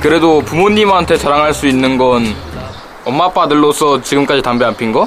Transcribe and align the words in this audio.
그래도 0.00 0.40
부모님한테 0.40 1.16
자랑할 1.16 1.52
수 1.54 1.66
있는 1.66 1.98
건 1.98 2.34
엄마 3.04 3.26
아빠들로서 3.26 4.00
지금까지 4.02 4.42
담배 4.42 4.64
안 4.64 4.76
핀 4.76 4.92
거? 4.92 5.06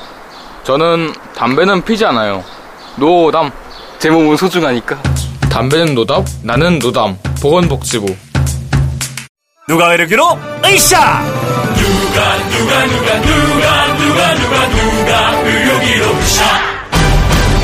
저는 0.63 1.13
담배는 1.35 1.83
피지 1.83 2.05
않아요. 2.05 2.43
노담. 2.95 3.51
제 3.97 4.09
몸은 4.09 4.37
소중하니까. 4.37 4.97
담배는 5.49 5.95
노답, 5.95 6.25
나는 6.43 6.79
노담. 6.79 7.17
보건복지부. 7.41 8.15
누가 9.67 9.93
이르기로 9.93 10.37
으쌰 10.65 11.21
누가 11.75 12.37
누가 12.49 12.85
누가 12.87 13.19
누가 13.21 13.93
누가 13.93 14.33
누가 14.35 14.67
누가 14.69 15.41
의료기로 15.43 16.21
샤 16.23 16.43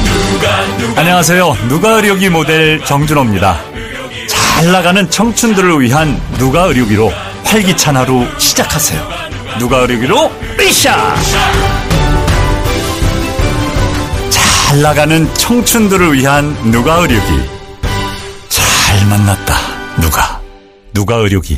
누가 0.05 0.78
누가 0.78 1.02
안녕하세요 1.02 1.58
누가 1.67 1.89
의료기 1.94 2.30
모델 2.30 2.80
정준호입니다 2.86 3.58
잘 4.55 4.72
나가는 4.72 5.09
청춘들을 5.09 5.82
위한 5.82 6.18
누가 6.38 6.64
의료기로 6.64 7.12
활기찬 7.44 7.98
하루 7.98 8.26
시작하세요. 8.38 9.02
누가 9.59 9.80
의료기로? 9.80 10.31
으쌰 10.62 11.14
잘 14.30 14.81
나가는 14.81 15.31
청춘들을 15.33 16.14
위한 16.14 16.56
누가 16.72 16.95
의료기? 16.95 17.28
잘 18.48 19.06
만났다 19.09 19.56
누가. 20.02 20.39
누가 20.94 21.16
의료기 21.16 21.58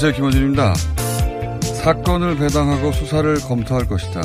안녕하세요. 0.00 0.12
김원준입니다. 0.12 0.74
사건을 1.82 2.36
배당하고 2.36 2.92
수사를 2.92 3.34
검토할 3.40 3.88
것이다. 3.88 4.22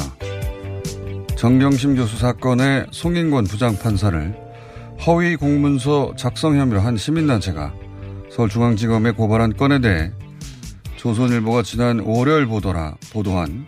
정경심 1.35 1.95
교수 1.95 2.16
사건의 2.19 2.85
송인권 2.91 3.45
부장판사를 3.45 4.35
허위 5.07 5.35
공문서 5.35 6.13
작성 6.16 6.59
혐의로 6.59 6.79
한 6.79 6.95
시민단체가 6.95 7.73
서울중앙지검에 8.29 9.13
고발한 9.13 9.57
건에 9.57 9.79
대해 9.79 10.11
조선일보가 10.97 11.63
지난 11.63 12.01
월요일 12.01 12.45
보도라 12.45 12.94
보도한 13.11 13.66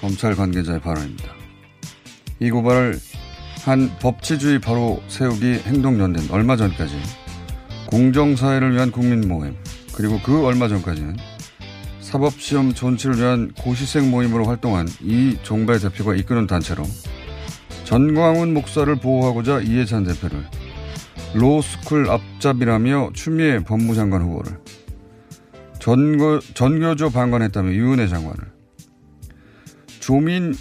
검찰 0.00 0.34
관계자의 0.34 0.80
발언입니다. 0.80 1.28
이 2.40 2.50
고발을 2.50 2.98
한 3.64 3.96
법치주의 4.00 4.60
바로 4.60 5.00
세우기 5.06 5.60
행동연대는 5.66 6.32
얼마 6.32 6.56
전까지 6.56 7.00
공정사회를 7.90 8.74
위한 8.74 8.90
국민모임 8.90 9.56
그리고 9.96 10.20
그 10.22 10.44
얼마 10.44 10.68
전까지는 10.68 11.16
사법시험 12.00 12.74
존치를 12.74 13.18
위한 13.18 13.52
고시생 13.52 14.10
모임으로 14.10 14.44
활동한 14.44 14.86
이 15.00 15.36
종배 15.42 15.78
대표가 15.78 16.14
이끄는 16.14 16.46
단체로 16.46 16.84
전광훈 17.84 18.54
목사를 18.54 18.94
보호하고자 18.96 19.60
이해찬 19.60 20.04
대표를 20.04 20.44
로스쿨 21.34 22.08
앞잡이라며 22.10 23.10
추미애 23.14 23.62
법무장관 23.64 24.22
후보를 24.22 24.58
전교, 25.80 26.40
전교조 26.40 27.10
방관했다며 27.10 27.72
유은혜 27.72 28.06
장관을 28.08 28.36
조민 30.00 30.54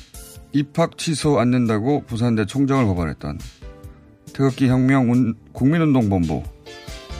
입학 0.51 0.97
취소 0.97 1.39
안 1.39 1.51
된다고 1.51 2.03
부산대 2.05 2.45
총장을 2.45 2.85
고발했던 2.85 3.39
태극기 4.33 4.67
혁명 4.67 5.09
운- 5.11 5.35
국민운동본부 5.51 6.43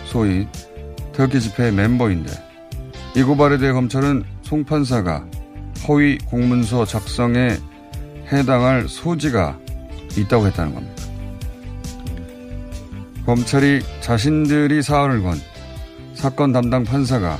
소위 0.05 0.47
태극기 1.15 1.39
집회 1.39 1.71
멤버인데 1.71 2.31
이 3.15 3.23
고발에 3.23 3.57
대해 3.57 3.71
검찰은 3.71 4.25
송 4.41 4.65
판사가 4.65 5.25
허위 5.87 6.17
공문서 6.17 6.85
작성에 6.85 7.57
해당할 8.31 8.87
소지가 8.89 9.57
있다고 10.17 10.47
했다는 10.47 10.75
겁니다. 10.75 11.03
검찰이 13.25 13.81
자신들이 14.01 14.81
사안을 14.81 15.23
건 15.23 15.37
사건 16.13 16.51
담당 16.51 16.83
판사가 16.83 17.37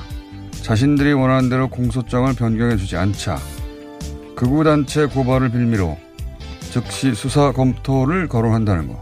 자신들이 0.62 1.14
원하는 1.14 1.50
대로 1.50 1.68
공소장을 1.68 2.34
변경해 2.34 2.78
주지 2.78 2.96
않자 2.96 3.38
극우단체 4.36 5.08
고발을 5.08 5.52
빌미로 5.52 5.98
즉시 6.72 7.14
수사 7.14 7.52
검토를 7.52 8.28
거론한다는 8.28 8.88
거. 8.88 9.02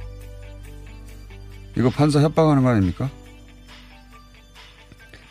이거 1.75 1.89
판사 1.89 2.21
협박하는 2.21 2.63
거 2.63 2.69
아닙니까? 2.69 3.09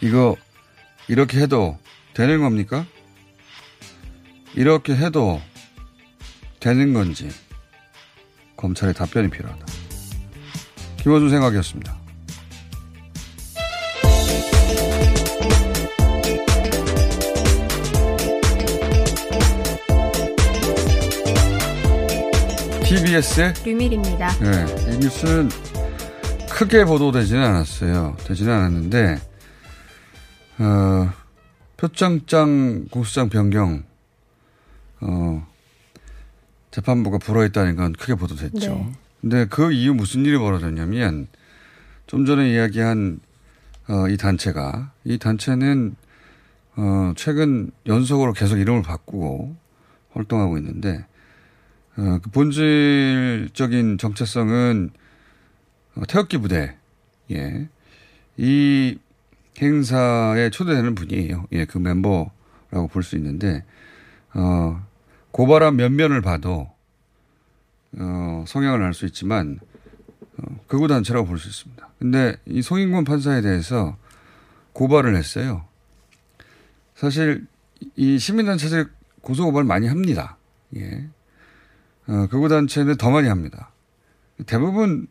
이거 0.02 0.37
이렇게 1.08 1.40
해도 1.40 1.78
되는 2.12 2.40
겁니까? 2.40 2.84
이렇게 4.54 4.94
해도 4.94 5.40
되는 6.60 6.93
건지 6.93 7.31
검찰의 8.56 8.94
답변이 8.94 9.31
필요하다. 9.31 9.64
김호준 10.99 11.31
생각이었습니다. 11.31 12.02
TBS의 22.84 23.54
류밀입니다. 23.64 24.38
네, 24.40 24.93
이 24.93 24.99
뉴스는 24.99 25.49
크게 26.50 26.84
보도되지는 26.84 27.43
않았어요. 27.43 28.16
되지는 28.25 28.52
않았는데, 28.52 29.31
어, 30.62 31.12
표창장 31.76 32.87
공수장 32.91 33.29
변경, 33.29 33.82
어, 35.00 35.47
재판부가 36.70 37.19
불어있다는 37.19 37.75
건 37.75 37.93
크게 37.93 38.14
보도됐죠. 38.14 38.75
네. 38.75 38.93
근데 39.20 39.47
그 39.47 39.73
이후 39.73 39.93
무슨 39.93 40.25
일이 40.25 40.38
벌어졌냐면, 40.38 41.26
좀 42.06 42.25
전에 42.25 42.53
이야기한, 42.53 43.19
어, 43.88 44.09
이 44.09 44.17
단체가, 44.17 44.93
이 45.03 45.19
단체는, 45.19 45.97
어, 46.76 47.12
최근 47.17 47.73
연속으로 47.87 48.32
계속 48.32 48.59
이름을 48.59 48.82
바꾸고 48.82 49.56
활동하고 50.12 50.59
있는데, 50.59 51.05
어, 51.97 52.19
그 52.23 52.31
본질적인 52.31 53.99
정체성은 53.99 54.91
어, 55.97 56.03
태극기 56.09 56.38
부대, 56.38 56.76
예. 57.31 57.69
이 58.38 58.99
행사에 59.60 60.50
초대되는 60.50 60.94
분이에요. 60.94 61.46
예, 61.52 61.64
그 61.64 61.78
멤버라고 61.78 62.88
볼 62.90 63.02
수 63.02 63.16
있는데, 63.16 63.64
어, 64.34 64.84
고발한 65.31 65.76
면면을 65.76 66.20
봐도, 66.22 66.70
어, 67.99 68.44
성향을 68.46 68.82
알 68.82 68.94
수 68.94 69.04
있지만, 69.06 69.58
어, 70.38 70.60
극우단체라고 70.69 71.26
볼 71.26 71.38
수 71.38 71.49
있습니다. 71.49 71.88
근데 71.99 72.37
이 72.46 72.62
송인권 72.62 73.04
판사에 73.04 73.43
대해서 73.43 73.96
고발을 74.72 75.14
했어요. 75.16 75.64
사실 76.94 77.46
이 77.96 78.19
시민단체들 78.19 78.90
고소고발 79.20 79.64
많이 79.64 79.87
합니다. 79.88 80.37
예. 80.76 81.08
어, 82.08 82.26
극우단체는 82.28 82.96
더 82.96 83.10
많이 83.10 83.28
합니다. 83.28 83.70
대부분 84.46 85.06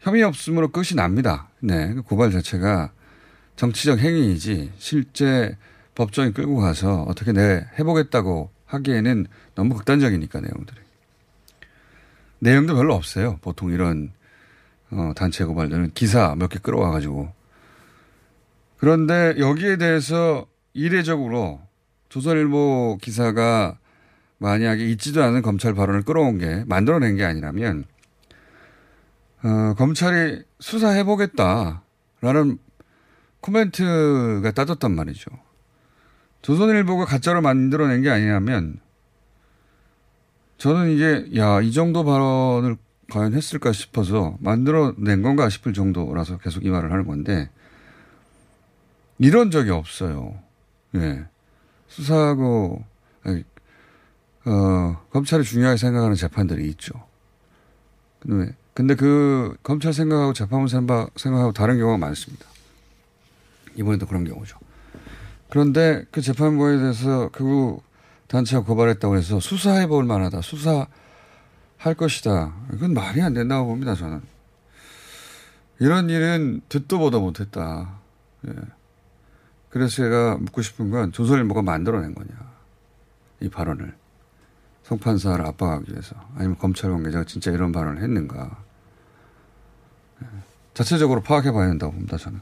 혐의 0.00 0.22
없음으로 0.24 0.68
끝이 0.72 0.94
납니다. 0.96 1.48
네. 1.60 1.94
그 1.94 2.02
고발 2.02 2.32
자체가 2.32 2.90
정치적 3.56 3.98
행위이지 3.98 4.72
실제 4.78 5.56
법정에 5.94 6.32
끌고 6.32 6.56
가서 6.56 7.02
어떻게 7.02 7.32
내 7.32 7.66
해보겠다고 7.78 8.50
하기에는 8.66 9.26
너무 9.54 9.74
극단적이니까 9.74 10.40
내용들이. 10.40 10.80
내용도 12.38 12.74
별로 12.74 12.94
없어요. 12.94 13.38
보통 13.42 13.70
이런 13.72 14.12
어, 14.90 15.12
단체 15.14 15.44
고발들은 15.44 15.92
기사 15.94 16.34
몇 16.34 16.48
개 16.48 16.58
끌어와 16.58 16.90
가지고. 16.90 17.32
그런데 18.78 19.34
여기에 19.38 19.76
대해서 19.76 20.46
이례적으로 20.74 21.60
조선일보 22.08 22.98
기사가 23.00 23.78
만약에 24.38 24.84
있지도 24.90 25.22
않은 25.22 25.42
검찰 25.42 25.72
발언을 25.74 26.02
끌어온 26.02 26.38
게 26.38 26.64
만들어낸 26.66 27.16
게 27.16 27.24
아니라면 27.24 27.84
어, 29.44 29.74
검찰이 29.76 30.42
수사해보겠다라는 30.58 32.58
코멘트가 33.42 34.52
따졌단 34.52 34.94
말이죠. 34.94 35.30
조선일보가 36.40 37.04
가짜로 37.04 37.42
만들어낸 37.42 38.02
게 38.02 38.10
아니라면 38.10 38.80
저는 40.58 40.90
이게 40.90 41.36
야 41.36 41.60
이 41.60 41.72
정도 41.72 42.04
발언을 42.04 42.76
과연 43.10 43.34
했을까 43.34 43.72
싶어서 43.72 44.36
만들어낸 44.40 45.22
건가 45.22 45.48
싶을 45.48 45.72
정도라서 45.72 46.38
계속 46.38 46.64
이 46.64 46.70
말을 46.70 46.90
하는 46.90 47.06
건데 47.06 47.50
이런 49.18 49.50
적이 49.50 49.70
없어요. 49.70 50.38
예. 50.94 51.24
수사하고 51.88 52.82
아니, 53.22 53.44
어, 54.46 55.00
검찰이 55.10 55.44
중요하게 55.44 55.76
생각하는 55.76 56.16
재판들이 56.16 56.66
있죠. 56.70 56.94
근데, 58.18 58.54
근데 58.74 58.94
그 58.94 59.56
검찰 59.62 59.92
생각하고 59.92 60.32
재판부 60.32 60.68
생각, 60.68 61.10
생각하고 61.16 61.52
다른 61.52 61.78
경우가 61.78 61.98
많습니다. 61.98 62.46
이번에도 63.76 64.06
그런 64.06 64.24
경우죠. 64.24 64.58
그런데 65.50 66.04
그 66.10 66.20
재판부에 66.20 66.78
대해서 66.78 67.28
그 67.30 67.76
단체가 68.26 68.64
고발했다고 68.64 69.16
해서 69.16 69.38
수사해 69.40 69.86
볼 69.86 70.04
만하다. 70.04 70.40
수사할 70.40 70.86
것이다. 71.96 72.54
이건 72.72 72.94
말이 72.94 73.20
안 73.20 73.34
된다고 73.34 73.66
봅니다, 73.66 73.94
저는. 73.94 74.22
이런 75.78 76.08
일은 76.08 76.62
듣도 76.68 76.98
보도 76.98 77.20
못했다. 77.20 77.98
예. 78.46 78.52
그래서 79.68 79.96
제가 79.96 80.36
묻고 80.36 80.62
싶은 80.62 80.90
건 80.90 81.12
조선일보가 81.12 81.62
만들어낸 81.62 82.14
거냐. 82.14 82.30
이 83.40 83.48
발언을. 83.48 83.94
성판사를 84.84 85.44
압박하기 85.44 85.92
위해서. 85.92 86.14
아니면 86.36 86.56
검찰 86.58 86.90
관계자가 86.90 87.24
진짜 87.24 87.50
이런 87.50 87.72
발언을 87.72 88.02
했는가. 88.02 88.62
예. 90.22 90.26
자체적으로 90.72 91.20
파악해 91.20 91.52
봐야 91.52 91.68
된다고 91.68 91.92
봅니다, 91.92 92.16
저는. 92.16 92.40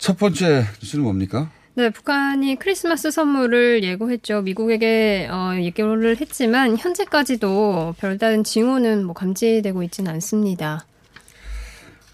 첫 0.00 0.16
번째 0.16 0.64
뉴스는 0.80 1.04
뭡니까? 1.04 1.50
네, 1.74 1.90
북한이 1.90 2.56
크리스마스 2.58 3.10
선물을 3.10 3.84
예고했죠. 3.84 4.40
미국에게 4.42 5.28
어, 5.30 5.52
예고를 5.60 6.18
했지만 6.18 6.76
현재까지도 6.78 7.94
별다른 7.98 8.42
징후는 8.42 9.04
뭐 9.04 9.14
감지되고 9.14 9.82
있지는 9.84 10.10
않습니다. 10.12 10.86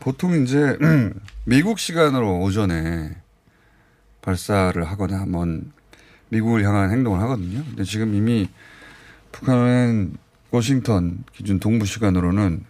보통 0.00 0.42
이제 0.42 0.76
미국 1.46 1.78
시간으로 1.78 2.40
오전에 2.40 3.16
발사를 4.20 4.82
하거나 4.84 5.20
한번 5.20 5.72
미국을 6.30 6.64
향한 6.64 6.90
행동을 6.90 7.20
하거든요. 7.20 7.62
근데 7.64 7.84
지금 7.84 8.14
이미 8.14 8.48
북한은 9.30 10.14
워싱턴 10.50 11.22
기준 11.32 11.60
동부 11.60 11.86
시간으로는 11.86 12.64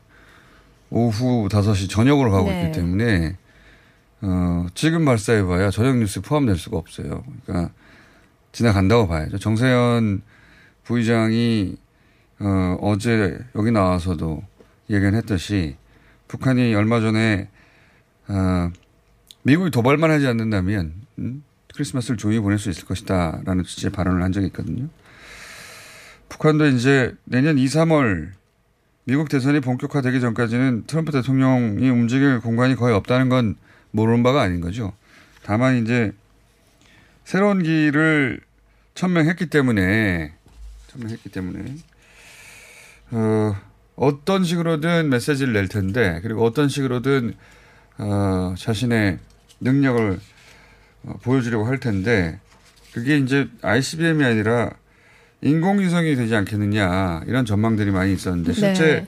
오후 0.91 1.49
5시 1.49 1.89
저녁으로 1.89 2.31
가고 2.31 2.51
네. 2.51 2.67
있기 2.67 2.79
때문에 2.79 3.37
어, 4.23 4.67
지금 4.75 5.05
발사해봐야 5.05 5.71
저녁 5.71 5.97
뉴스에 5.99 6.23
포함될 6.23 6.57
수가 6.57 6.79
없어요. 6.79 7.25
그러니까 7.45 7.73
지나간다고 8.53 9.07
봐야죠. 9.07 9.39
정세현 9.39 10.23
부의장이 10.85 11.77
어, 12.41 12.79
어제 12.81 13.39
여기 13.55 13.71
나와서도 13.71 14.43
얘기를 14.91 15.15
했듯이 15.15 15.77
북한이 16.29 16.75
얼마 16.75 17.01
전에 17.01 17.49
어, 18.29 18.71
미국이 19.43 19.71
도발만 19.71 20.11
하지 20.11 20.27
않는다면 20.27 20.95
음, 21.19 21.43
크리스마스를 21.73 22.17
조용히 22.17 22.41
보낼 22.41 22.59
수 22.59 22.71
있을 22.71 22.87
것이다 22.87 23.43
라는 23.45 23.65
취지의 23.65 23.93
발언을 23.93 24.23
한 24.23 24.33
적이 24.33 24.47
있거든요. 24.47 24.89
북한도 26.29 26.67
이제 26.67 27.15
내년 27.25 27.59
2, 27.59 27.65
3월 27.67 28.31
미국 29.05 29.29
대선이 29.29 29.61
본격화되기 29.61 30.21
전까지는 30.21 30.85
트럼프 30.87 31.13
대통령이 31.13 31.89
움직일 31.89 32.41
공간이 32.41 32.75
거의 32.75 32.95
없다는 32.95 33.29
건 33.29 33.57
모르는 33.97 34.23
바가 34.23 34.43
아닌 34.43 34.61
거죠. 34.61 34.93
다만 35.43 35.83
이제 35.83 36.13
새로운 37.25 37.63
길을 37.63 38.41
천명했기 38.95 39.47
때문에 39.47 40.33
천명했기 40.89 41.31
때문에 41.31 41.77
어, 43.11 43.57
어떤 43.97 44.45
식으로든 44.45 45.09
메시지를 45.09 45.55
낼 45.55 45.69
텐데 45.69 46.21
그리고 46.23 46.45
어떤 46.45 46.69
식으로든 46.69 47.35
어, 47.99 48.55
자신의 48.59 49.19
능력을 49.61 50.21
어, 51.05 51.13
보여주려고 51.23 51.65
할 51.65 51.79
텐데 51.81 52.39
그게 52.93 53.17
이제 53.17 53.49
ICBM이 53.63 54.25
아니라 54.25 54.71
인공위성이 55.41 56.17
되지 56.17 56.35
않겠느냐 56.35 57.23
이런 57.27 57.45
전망들이 57.45 57.91
많이 57.91 58.13
있었는데 58.13 58.53
실제 58.53 58.85
네. 58.85 59.07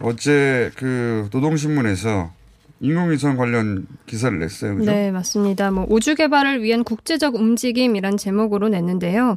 어제 0.00 0.70
그 0.76 1.28
노동신문에서 1.32 2.37
인공위성 2.80 3.36
관련 3.36 3.86
기사를 4.06 4.38
냈어요. 4.38 4.76
그죠? 4.76 4.90
네, 4.90 5.10
맞습니다. 5.10 5.70
뭐 5.70 5.86
우주 5.88 6.14
개발을 6.14 6.62
위한 6.62 6.84
국제적 6.84 7.34
움직임이란 7.34 8.16
제목으로 8.16 8.68
냈는데요. 8.68 9.36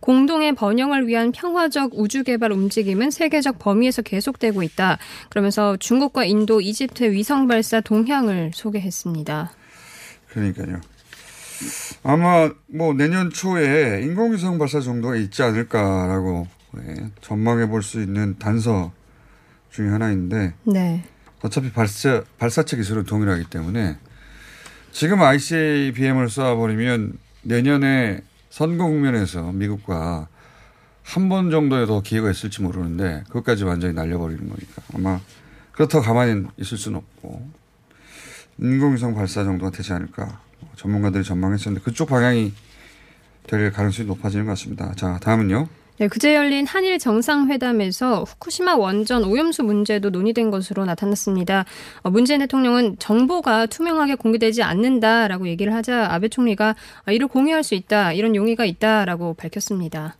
공동의 0.00 0.54
번영을 0.54 1.06
위한 1.06 1.32
평화적 1.32 1.92
우주 1.94 2.22
개발 2.24 2.52
움직임은 2.52 3.10
세계적 3.10 3.58
범위에서 3.58 4.02
계속되고 4.02 4.62
있다. 4.62 4.98
그러면서 5.30 5.76
중국과 5.78 6.24
인도, 6.24 6.60
이집트 6.60 7.12
위성 7.12 7.46
발사 7.46 7.80
동향을 7.80 8.50
소개했습니다. 8.52 9.52
그러니까요. 10.28 10.80
아마 12.02 12.50
뭐 12.66 12.92
내년 12.94 13.30
초에 13.30 14.02
인공위성 14.02 14.58
발사 14.58 14.80
정도가 14.80 15.16
있지 15.16 15.42
않을까라고 15.42 16.46
예, 16.78 16.94
전망해 17.20 17.68
볼 17.68 17.82
수 17.82 18.00
있는 18.02 18.36
단서 18.38 18.92
중에 19.70 19.88
하나인데 19.88 20.54
네. 20.64 21.04
어차피 21.42 21.72
발사 21.72 22.22
발사체 22.38 22.76
기술은 22.76 23.04
동일하기 23.04 23.44
때문에 23.44 23.98
지금 24.92 25.22
ICBM을 25.22 26.26
쏴버리면 26.26 27.16
내년에 27.42 28.22
선거 28.50 28.86
국면에서 28.86 29.52
미국과 29.52 30.28
한 31.04 31.28
번 31.28 31.50
정도의 31.50 31.86
더 31.86 32.00
기회가 32.00 32.30
있을지 32.30 32.62
모르는데 32.62 33.24
그것까지 33.26 33.64
완전히 33.64 33.92
날려버리는 33.92 34.48
거니까 34.48 34.82
아마 34.94 35.20
그렇다고 35.72 36.04
가만히 36.04 36.44
있을 36.58 36.78
수는 36.78 36.98
없고 36.98 37.50
인공위성 38.58 39.14
발사 39.14 39.42
정도가 39.42 39.72
되지 39.72 39.92
않을까 39.92 40.40
전문가들이 40.76 41.24
전망했었는데 41.24 41.84
그쪽 41.84 42.08
방향이 42.08 42.52
될 43.48 43.72
가능성이 43.72 44.06
높아지는 44.06 44.44
것 44.46 44.52
같습니다. 44.52 44.92
자 44.94 45.18
다음은요. 45.20 45.66
네, 46.02 46.08
그제 46.08 46.34
열린 46.34 46.66
한일 46.66 46.98
정상회담에서 46.98 48.24
후쿠시마 48.24 48.74
원전 48.74 49.22
오염수 49.22 49.62
문제도 49.62 50.10
논의된 50.10 50.50
것으로 50.50 50.84
나타났습니다. 50.84 51.64
어, 52.02 52.10
문재인 52.10 52.40
대통령은 52.40 52.96
정보가 52.98 53.66
투명하게 53.66 54.16
공개되지 54.16 54.64
않는다라고 54.64 55.46
얘기를 55.46 55.72
하자 55.72 56.08
아베 56.10 56.26
총리가 56.26 56.74
아, 57.04 57.12
이를 57.12 57.28
공유할 57.28 57.62
수 57.62 57.76
있다, 57.76 58.14
이런 58.14 58.34
용의가 58.34 58.64
있다라고 58.64 59.34
밝혔습니다. 59.34 60.16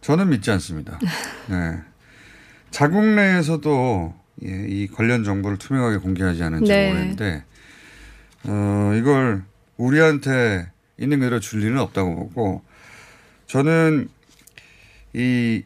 저는 0.00 0.30
믿지 0.30 0.50
않습니다. 0.50 0.98
네. 1.46 1.78
자국 2.72 3.04
내에서도 3.04 4.14
예, 4.46 4.66
이 4.68 4.88
관련 4.88 5.22
정보를 5.22 5.58
투명하게 5.58 5.98
공개하지 5.98 6.42
않은 6.42 6.64
지 6.64 6.72
네. 6.72 6.90
오래인데 6.90 7.44
어, 8.48 8.94
이걸 8.98 9.44
우리한테 9.76 10.72
있는 10.98 11.20
그대로 11.20 11.38
줄 11.38 11.60
리는 11.60 11.78
없다고 11.78 12.16
보고 12.16 12.62
저는 13.46 14.08
이 15.12 15.62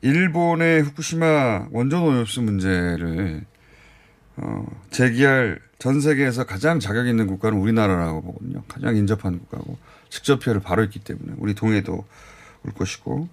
일본의 0.00 0.82
후쿠시마 0.82 1.68
원전 1.70 2.02
오염수 2.02 2.42
문제를 2.42 3.44
어, 4.36 4.66
제기할 4.90 5.60
전 5.78 6.00
세계에서 6.00 6.44
가장 6.44 6.80
자격 6.80 7.06
있는 7.06 7.26
국가는 7.26 7.58
우리나라라고 7.58 8.22
보거든요. 8.22 8.62
가장 8.68 8.96
인접한 8.96 9.38
국가고 9.40 9.78
직접 10.08 10.40
피해를 10.40 10.60
바로 10.60 10.84
있기 10.84 11.00
때문에 11.00 11.34
우리 11.38 11.54
동해도 11.54 12.04
올 12.64 12.72
것이고 12.72 13.28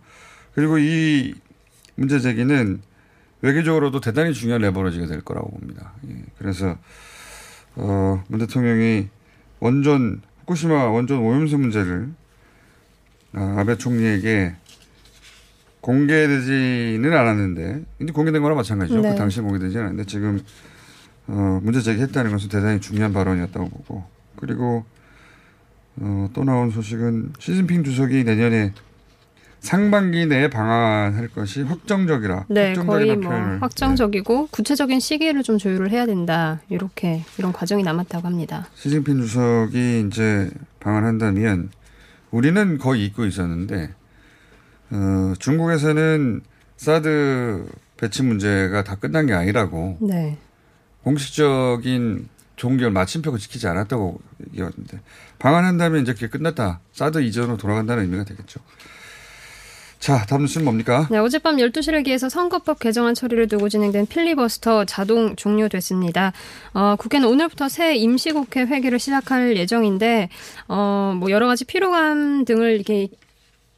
그리고 0.53 0.77
이 0.77 1.35
문제 1.95 2.19
제기는 2.19 2.81
외교적으로도 3.41 3.99
대단히 3.99 4.33
중요한 4.33 4.61
레버러지가 4.61 5.05
될 5.07 5.21
거라고 5.21 5.49
봅니다. 5.51 5.93
예, 6.09 6.23
그래서 6.37 6.77
어, 7.75 8.23
문 8.27 8.39
대통령이 8.39 9.07
원전 9.59 10.21
후쿠시마 10.41 10.89
원전 10.89 11.19
오염수 11.19 11.57
문제를 11.57 12.09
아, 13.33 13.55
아베 13.59 13.77
총리에게 13.77 14.55
공개되지는 15.81 17.13
않았는데 17.13 17.83
이제 18.01 18.11
공개된 18.11 18.41
거랑 18.41 18.57
마찬가지죠. 18.57 19.01
네. 19.01 19.11
그 19.11 19.15
당시에 19.15 19.43
공개되지 19.43 19.77
않았는데 19.77 20.05
지금 20.05 20.41
어, 21.27 21.59
문제 21.63 21.81
제기했다는 21.81 22.31
것은 22.31 22.49
대단히 22.49 22.79
중요한 22.79 23.13
발언이었다고 23.13 23.69
보고 23.69 24.03
그리고 24.35 24.83
어, 25.97 26.29
또 26.33 26.43
나온 26.43 26.71
소식은 26.71 27.33
시진핑 27.39 27.83
주석이 27.83 28.23
내년에 28.23 28.73
상반기 29.59 30.25
내에 30.25 30.49
방한할 30.49 31.27
것이 31.27 31.63
확정적이라 31.63 32.45
네, 32.47 32.73
거의 32.73 33.15
뭐 33.17 33.29
표현을 33.29 33.61
확정적이고 33.61 34.47
구체적인 34.47 35.01
시기를 35.01 35.43
좀 35.43 35.57
조율을 35.57 35.91
해야 35.91 36.05
된다. 36.05 36.61
이렇게 36.69 37.23
이런 37.37 37.51
과정이 37.51 37.83
남았다고 37.83 38.25
합니다. 38.25 38.67
시진핑 38.75 39.19
주석이 39.21 40.07
이제 40.07 40.49
방한한다면 40.79 41.71
우리는 42.31 42.77
거의 42.77 43.05
잊고 43.05 43.25
있었는데 43.25 43.89
어, 44.91 45.33
중국에서는 45.39 46.41
사드 46.77 47.65
배치 47.97 48.23
문제가 48.23 48.83
다 48.83 48.95
끝난 48.95 49.25
게 49.25 49.33
아니라고 49.33 49.97
네. 50.01 50.37
공식적인 51.03 52.29
종결 52.55 52.91
마침표가 52.91 53.37
지키지 53.37 53.67
않았다고 53.67 54.19
얘기했는데 54.47 54.99
방한한다면 55.39 56.01
이제 56.01 56.13
그게 56.13 56.27
끝났다. 56.27 56.81
사드 56.93 57.21
이전으로 57.21 57.57
돌아간다는 57.57 58.03
의미가 58.03 58.25
되겠죠. 58.25 58.59
자, 59.99 60.25
다음 60.25 60.41
뉴스는 60.41 60.63
뭡니까? 60.63 61.07
네, 61.11 61.17
어젯밤 61.17 61.57
12시를 61.57 62.05
기해서 62.05 62.29
선거법 62.29 62.79
개정안 62.79 63.13
처리를 63.15 63.49
두고 63.49 63.67
진행된 63.67 64.07
필리버스터 64.07 64.85
자동 64.85 65.35
종료됐습니다. 65.35 66.31
어, 66.73 66.95
국회는 66.97 67.27
오늘부터 67.27 67.67
새 67.67 67.95
임시국회 67.95 68.61
회기를 68.61 68.97
시작할 68.97 69.57
예정인데, 69.57 70.29
어, 70.69 71.13
뭐 71.17 71.29
여러 71.31 71.47
가지 71.47 71.65
피로감 71.65 72.45
등을 72.45 72.75
이렇게 72.75 73.09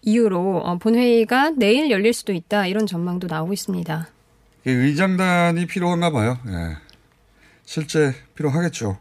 이유로 0.03 0.62
어, 0.63 0.77
본회의가 0.77 1.51
내일 1.51 1.91
열릴 1.91 2.13
수도 2.13 2.34
있다 2.34 2.67
이런 2.67 2.86
전망도 2.88 3.27
나오고 3.27 3.53
있습니다. 3.53 4.08
의장단이 4.65 5.65
필요한가 5.67 6.12
봐요. 6.12 6.38
예. 6.48 6.77
실제 7.65 8.13
필요하겠죠. 8.36 8.98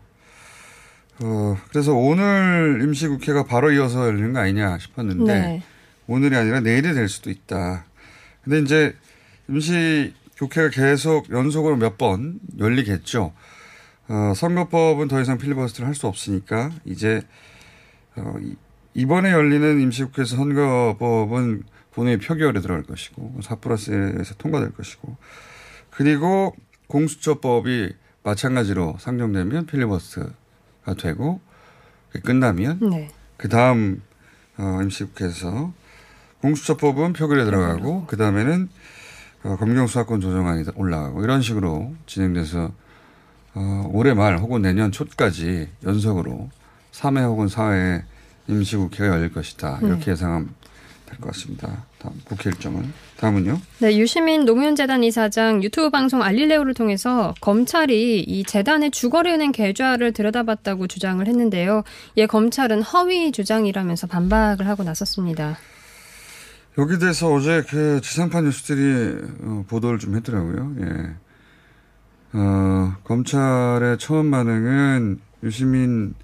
어, 1.22 1.56
그래서 1.70 1.92
오늘 1.92 2.80
임시국회가 2.82 3.44
바로 3.44 3.70
이어서 3.72 4.06
열리는 4.06 4.32
거 4.32 4.40
아니냐 4.40 4.78
싶었는데 4.78 5.32
네. 5.40 5.62
오늘이 6.06 6.34
아니라 6.36 6.60
내일이 6.60 6.94
될 6.94 7.08
수도 7.08 7.30
있다. 7.30 7.84
근데 8.42 8.58
이제 8.60 8.96
임시국회가 9.48 10.70
계속 10.70 11.30
연속으로 11.30 11.76
몇 11.76 11.98
번 11.98 12.40
열리겠죠. 12.58 13.32
어, 14.08 14.32
선거법은 14.34 15.08
더 15.08 15.20
이상 15.20 15.38
필리버스터를 15.38 15.86
할 15.86 15.94
수 15.94 16.06
없으니까 16.06 16.70
이제 16.84 17.22
어, 18.16 18.34
이- 18.94 19.00
이번에 19.02 19.30
열리는 19.32 19.80
임시국회에서 19.80 20.36
선거법은 20.36 21.62
본회의 21.92 22.18
표결에 22.18 22.60
들어갈 22.60 22.82
것이고 22.84 23.40
4 23.42 23.56
플러스 23.56 23.90
1에서 23.90 24.36
통과될 24.38 24.72
것이고 24.72 25.16
그리고 25.90 26.54
공수처법이 26.86 27.92
마찬가지로 28.22 28.96
상정되면 28.98 29.66
필리버스터가 29.66 30.94
되고 30.98 31.40
끝나면 32.24 32.78
네. 32.90 33.08
그 33.36 33.48
다음 33.48 34.02
어, 34.58 34.80
임시국회에서 34.82 35.72
공수처법은 36.42 37.12
표결에 37.12 37.44
들어가고 37.44 38.06
그 38.06 38.16
다음에는 38.16 38.68
어, 39.44 39.56
검경 39.56 39.86
수사권 39.86 40.20
조정안이 40.20 40.64
올라가고 40.74 41.22
이런 41.24 41.40
식으로 41.42 41.94
진행돼서 42.06 42.72
어, 43.54 43.90
올해 43.92 44.14
말 44.14 44.38
혹은 44.38 44.62
내년 44.62 44.92
초까지 44.92 45.68
연속으로 45.84 46.50
3회 46.92 47.24
혹은 47.24 47.46
4회 47.46 48.02
임시국회가 48.48 49.14
열릴 49.16 49.32
것이다 49.32 49.80
이렇게 49.82 50.12
예상하면 50.12 50.54
될 51.10 51.18
것 51.20 51.32
같습니다. 51.32 51.84
다음 51.98 52.14
국회 52.24 52.50
일정은 52.50 52.92
다음은요. 53.18 53.60
네, 53.80 53.98
유시민 53.98 54.44
노무현재단 54.44 55.02
이사장 55.04 55.62
유튜브 55.62 55.90
방송 55.90 56.22
알릴레오를 56.22 56.72
통해서 56.74 57.34
검찰이 57.40 58.20
이 58.20 58.44
재단의 58.44 58.90
주거래은행 58.92 59.52
계좌를 59.52 60.12
들여다봤다고 60.12 60.86
주장을 60.86 61.26
했는데요. 61.26 61.82
예, 62.16 62.26
검찰은 62.26 62.82
허위 62.82 63.32
주장이라면서 63.32 64.06
반박을 64.06 64.66
하고 64.66 64.84
나섰습니다. 64.84 65.58
여기 66.78 66.98
대해서 66.98 67.32
어제 67.32 67.64
그 67.68 68.00
지상파 68.00 68.42
뉴스들이 68.42 69.18
어, 69.42 69.64
보도를 69.68 69.98
좀 69.98 70.14
했더라고요. 70.16 70.76
예. 70.80 71.10
어, 72.32 72.94
검찰의 73.04 73.98
처음 73.98 74.30
반응은 74.30 75.18
유시민 75.42 76.14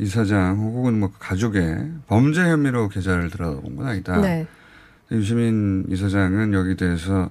이사장 0.00 0.58
혹은 0.58 0.98
뭐 0.98 1.12
가족의 1.18 1.90
범죄 2.06 2.40
혐의로 2.40 2.88
계좌를 2.88 3.28
들어본 3.30 3.76
건 3.76 3.86
아니다. 3.86 4.18
네. 4.18 4.46
유시민 5.12 5.84
이사장은 5.90 6.54
여기 6.54 6.74
대해서 6.74 7.30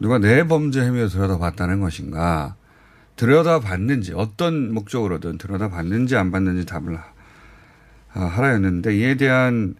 누가 0.00 0.18
내 0.18 0.44
범죄 0.46 0.84
혐의로 0.84 1.08
들여다봤다는 1.08 1.80
것인가, 1.80 2.56
들여다봤는지 3.14 4.12
어떤 4.14 4.74
목적으로든 4.74 5.38
들여다봤는지 5.38 6.16
안 6.16 6.32
봤는지 6.32 6.66
답을 6.66 6.96
하- 6.96 7.12
아, 8.14 8.24
하라였는데 8.24 8.96
이에 8.96 9.16
대한 9.16 9.76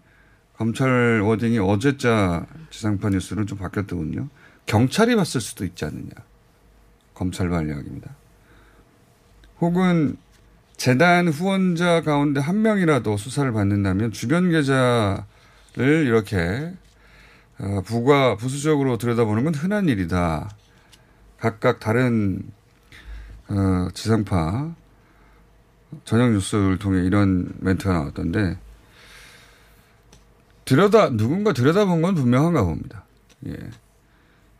검찰 0.56 1.20
워딩이 1.20 1.58
어제자 1.58 2.46
지상파 2.70 3.10
뉴스는 3.10 3.46
좀 3.46 3.58
바뀌었더군요. 3.58 4.28
경찰이 4.66 5.16
봤을 5.16 5.40
수도 5.40 5.64
있지 5.64 5.84
않느냐. 5.84 6.10
검찰발 7.14 7.68
이야기입니다. 7.68 8.10
혹은 9.60 10.16
재단 10.76 11.28
후원자 11.28 12.02
가운데 12.02 12.40
한 12.40 12.62
명이라도 12.62 13.16
수사를 13.16 13.50
받는다면 13.52 14.12
주변 14.12 14.50
계좌를 14.50 15.26
이렇게 15.78 16.72
어, 17.58 17.82
부가 17.84 18.36
부수적으로 18.36 18.98
들여다보는 18.98 19.44
건 19.44 19.54
흔한 19.54 19.88
일이다. 19.88 20.50
각각 21.38 21.78
다른 21.78 22.42
어, 23.48 23.88
지상파 23.94 24.74
저녁 26.04 26.32
뉴스를 26.32 26.78
통해 26.78 27.04
이런 27.04 27.52
멘트가 27.60 27.92
나왔던데 27.92 28.58
들여다 30.64 31.10
누군가 31.10 31.52
들여다본 31.52 32.02
건 32.02 32.14
분명한가 32.14 32.64
봅니다. 32.64 33.04
예. 33.46 33.56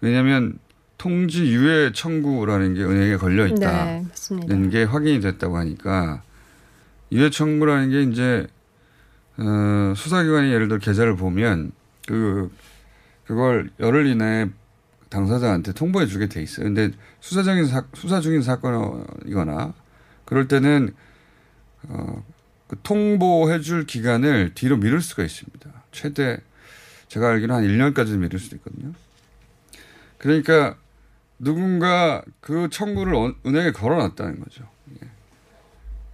왜냐하면 0.00 0.58
통지 0.98 1.44
유예 1.46 1.92
청구라는 1.92 2.74
게 2.74 2.82
은행에 2.82 3.16
걸려 3.16 3.46
있다. 3.46 3.84
네, 3.84 4.04
게 4.70 4.84
확인이 4.84 5.20
됐다고 5.20 5.56
하니까 5.56 6.22
유해 7.12 7.30
청구라는 7.30 7.90
게 7.90 8.02
이제 8.02 8.46
어, 9.36 9.94
수사기관이 9.96 10.52
예를 10.52 10.68
들어 10.68 10.78
계좌를 10.78 11.16
보면 11.16 11.72
그 12.06 12.50
그걸 13.26 13.70
열흘 13.80 14.06
이내에 14.06 14.48
당사자한테 15.08 15.72
통보해 15.72 16.06
주게 16.06 16.26
돼 16.26 16.42
있어요. 16.42 16.64
근데 16.64 16.90
수사 17.20 17.42
중인 17.42 17.66
사, 17.66 17.84
수사 17.94 18.20
중인 18.20 18.42
사건이거나 18.42 19.74
그럴 20.24 20.48
때는 20.48 20.94
어, 21.84 22.24
그 22.66 22.76
통보해 22.82 23.60
줄 23.60 23.86
기간을 23.86 24.52
뒤로 24.54 24.76
미룰 24.76 25.00
수가 25.00 25.22
있습니다. 25.22 25.70
최대 25.92 26.38
제가 27.08 27.28
알기로는 27.30 27.54
한 27.62 27.92
1년까지 27.92 28.16
미룰 28.16 28.40
수도 28.40 28.56
있거든요. 28.56 28.92
그러니까 30.18 30.76
누군가 31.38 32.22
그 32.40 32.68
청구를 32.70 33.14
어- 33.14 33.34
은행에 33.46 33.72
걸어놨다는 33.72 34.40
거죠. 34.40 34.64
예. 35.02 35.08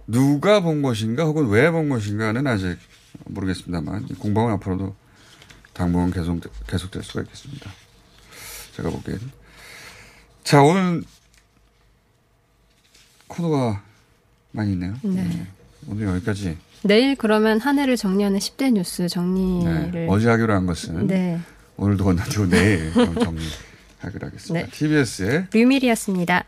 누가 0.07 0.59
본 0.61 0.81
것인가 0.81 1.23
혹은 1.25 1.47
왜 1.49 1.71
본 1.71 1.89
것인가는 1.89 2.45
아직 2.47 2.77
모르겠습니다만 3.25 4.07
이 4.09 4.13
공방은 4.15 4.51
앞으로도 4.53 4.95
당분간 5.73 6.11
계속 6.11 6.39
계속될 6.67 7.03
수가 7.03 7.21
있겠습니다. 7.21 7.71
제가 8.75 8.89
보기엔 8.89 9.19
자 10.43 10.61
오늘 10.61 11.03
코너가 13.27 13.83
많이 14.51 14.73
있네요. 14.73 14.95
네. 15.03 15.29
예. 15.33 15.47
오늘 15.87 16.07
여기까지 16.07 16.57
내일 16.83 17.15
그러면 17.15 17.59
한 17.59 17.77
해를 17.79 17.95
정리하는 17.95 18.39
10대 18.39 18.71
뉴스 18.71 19.03
네. 19.03 19.07
정리를 19.07 20.07
어제 20.09 20.29
하기로 20.29 20.53
한 20.53 20.65
것은 20.65 21.07
네. 21.07 21.39
오늘도 21.77 22.03
건너뛰고 22.03 22.47
내일 22.49 22.91
정리 22.93 23.41
하기로 24.01 24.27
하겠습니다. 24.27 24.65
네. 24.65 24.71
TBS의 24.71 25.47
류밀이었습니다. 25.53 26.45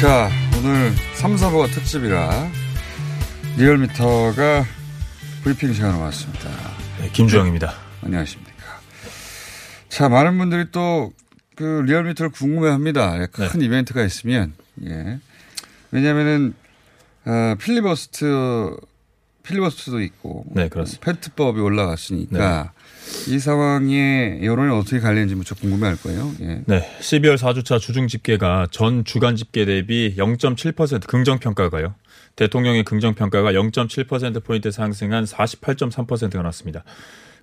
자, 0.00 0.30
오늘 0.56 0.92
3, 1.16 1.36
4부가 1.36 1.70
특집이라 1.70 2.50
리얼미터가 3.58 4.64
브리핑 5.42 5.74
시간으로 5.74 6.00
왔습니다. 6.04 6.48
네, 6.98 7.10
김주영입니다. 7.12 7.74
안녕하십니까. 8.02 8.49
자, 10.00 10.08
많은 10.08 10.38
분들이 10.38 10.70
또 10.72 11.12
그 11.60 11.82
리얼미터를 11.84 12.30
궁금해 12.30 12.70
합니다. 12.70 13.18
네. 13.18 13.26
큰 13.26 13.60
이벤트가 13.60 14.02
있으면. 14.02 14.54
예. 14.86 15.18
왜냐면은, 15.90 16.54
어, 17.26 17.54
필리버스터, 17.60 18.78
필리버스터도 19.42 20.00
있고. 20.00 20.46
네, 20.48 20.70
그렇습니다. 20.70 21.04
패트법이 21.04 21.60
올라갔으니까 21.60 22.72
이 23.28 23.38
상황에 23.38 24.40
여론이 24.42 24.72
어떻게 24.72 25.00
갈리는지 25.00 25.34
무척 25.34 25.60
궁금해 25.60 25.86
할 25.88 25.96
거예요. 25.96 26.32
예. 26.40 26.62
네, 26.64 26.98
12월 27.00 27.36
4주차 27.36 27.78
주중 27.78 28.08
집계가 28.08 28.66
전 28.70 29.04
주간 29.04 29.36
집계 29.36 29.66
대비 29.66 30.14
0.7% 30.16 31.06
긍정 31.08 31.40
평가가요. 31.40 31.94
대통령의 32.36 32.84
긍정 32.84 33.14
평가가 33.14 33.52
0.7% 33.52 34.42
포인트 34.44 34.70
상승한 34.70 35.24
48.3%가 35.24 36.38
나왔습니다. 36.38 36.84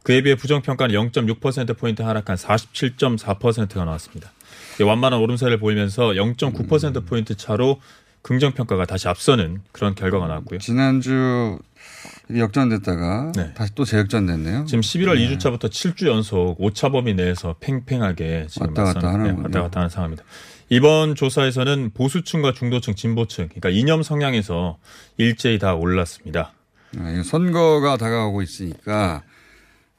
그에 0.08 0.22
비해 0.22 0.36
부정 0.36 0.62
평가는 0.62 0.96
0.6% 0.96 1.78
포인트 1.78 2.02
하락한 2.02 2.38
47.4%가 2.38 3.84
나왔습니다. 3.84 4.32
완만한 4.82 5.20
오름세를 5.20 5.60
보이면서 5.60 6.12
0.9% 6.12 7.06
포인트 7.06 7.36
차로 7.36 7.82
긍정 8.22 8.54
평가가 8.54 8.86
다시 8.86 9.10
앞서는 9.10 9.60
그런 9.74 9.96
결과가 9.96 10.28
나왔고요. 10.28 10.60
지난주 10.60 11.60
역전됐다가 12.34 13.34
다시 13.54 13.76
또 13.76 13.84
재역전됐네요. 13.84 14.64
지금 14.64 14.80
11월 14.80 15.20
2주차부터 15.20 15.64
7주 15.66 16.08
연속 16.08 16.56
오차 16.58 16.88
범위 16.88 17.14
내에서 17.14 17.58
팽팽하게 17.60 18.48
지금 18.50 18.68
왔다 18.68 18.86
갔다 18.86 19.10
하는군요. 19.10 19.36
네, 19.36 19.44
왔다 19.44 19.62
갔다 19.64 19.80
하는 19.82 19.90
상황입니다. 19.90 20.24
이번 20.70 21.16
조사에서는 21.16 21.92
보수층과 21.94 22.54
중도층, 22.54 22.96
진보층, 22.96 23.50
그러니까 23.50 23.70
이념 23.72 24.04
성향에서 24.04 24.78
일제히 25.18 25.60
다 25.60 25.76
올랐습니다. 25.76 26.54
아, 26.98 27.10
이거 27.10 27.24
선거가 27.24 27.98
다가오고 27.98 28.42
있으니까 28.42 29.24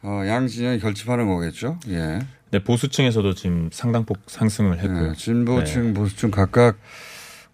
어, 0.02 0.22
양 0.26 0.46
진영이 0.46 0.78
결집하는 0.78 1.26
거겠죠. 1.26 1.78
예. 1.88 2.20
네, 2.50 2.58
보수층에서도 2.64 3.34
지금 3.34 3.68
상당폭 3.72 4.18
상승을 4.26 4.78
했고요. 4.78 5.08
네, 5.12 5.14
진보층, 5.16 5.92
보수층 5.94 6.30
각각 6.30 6.78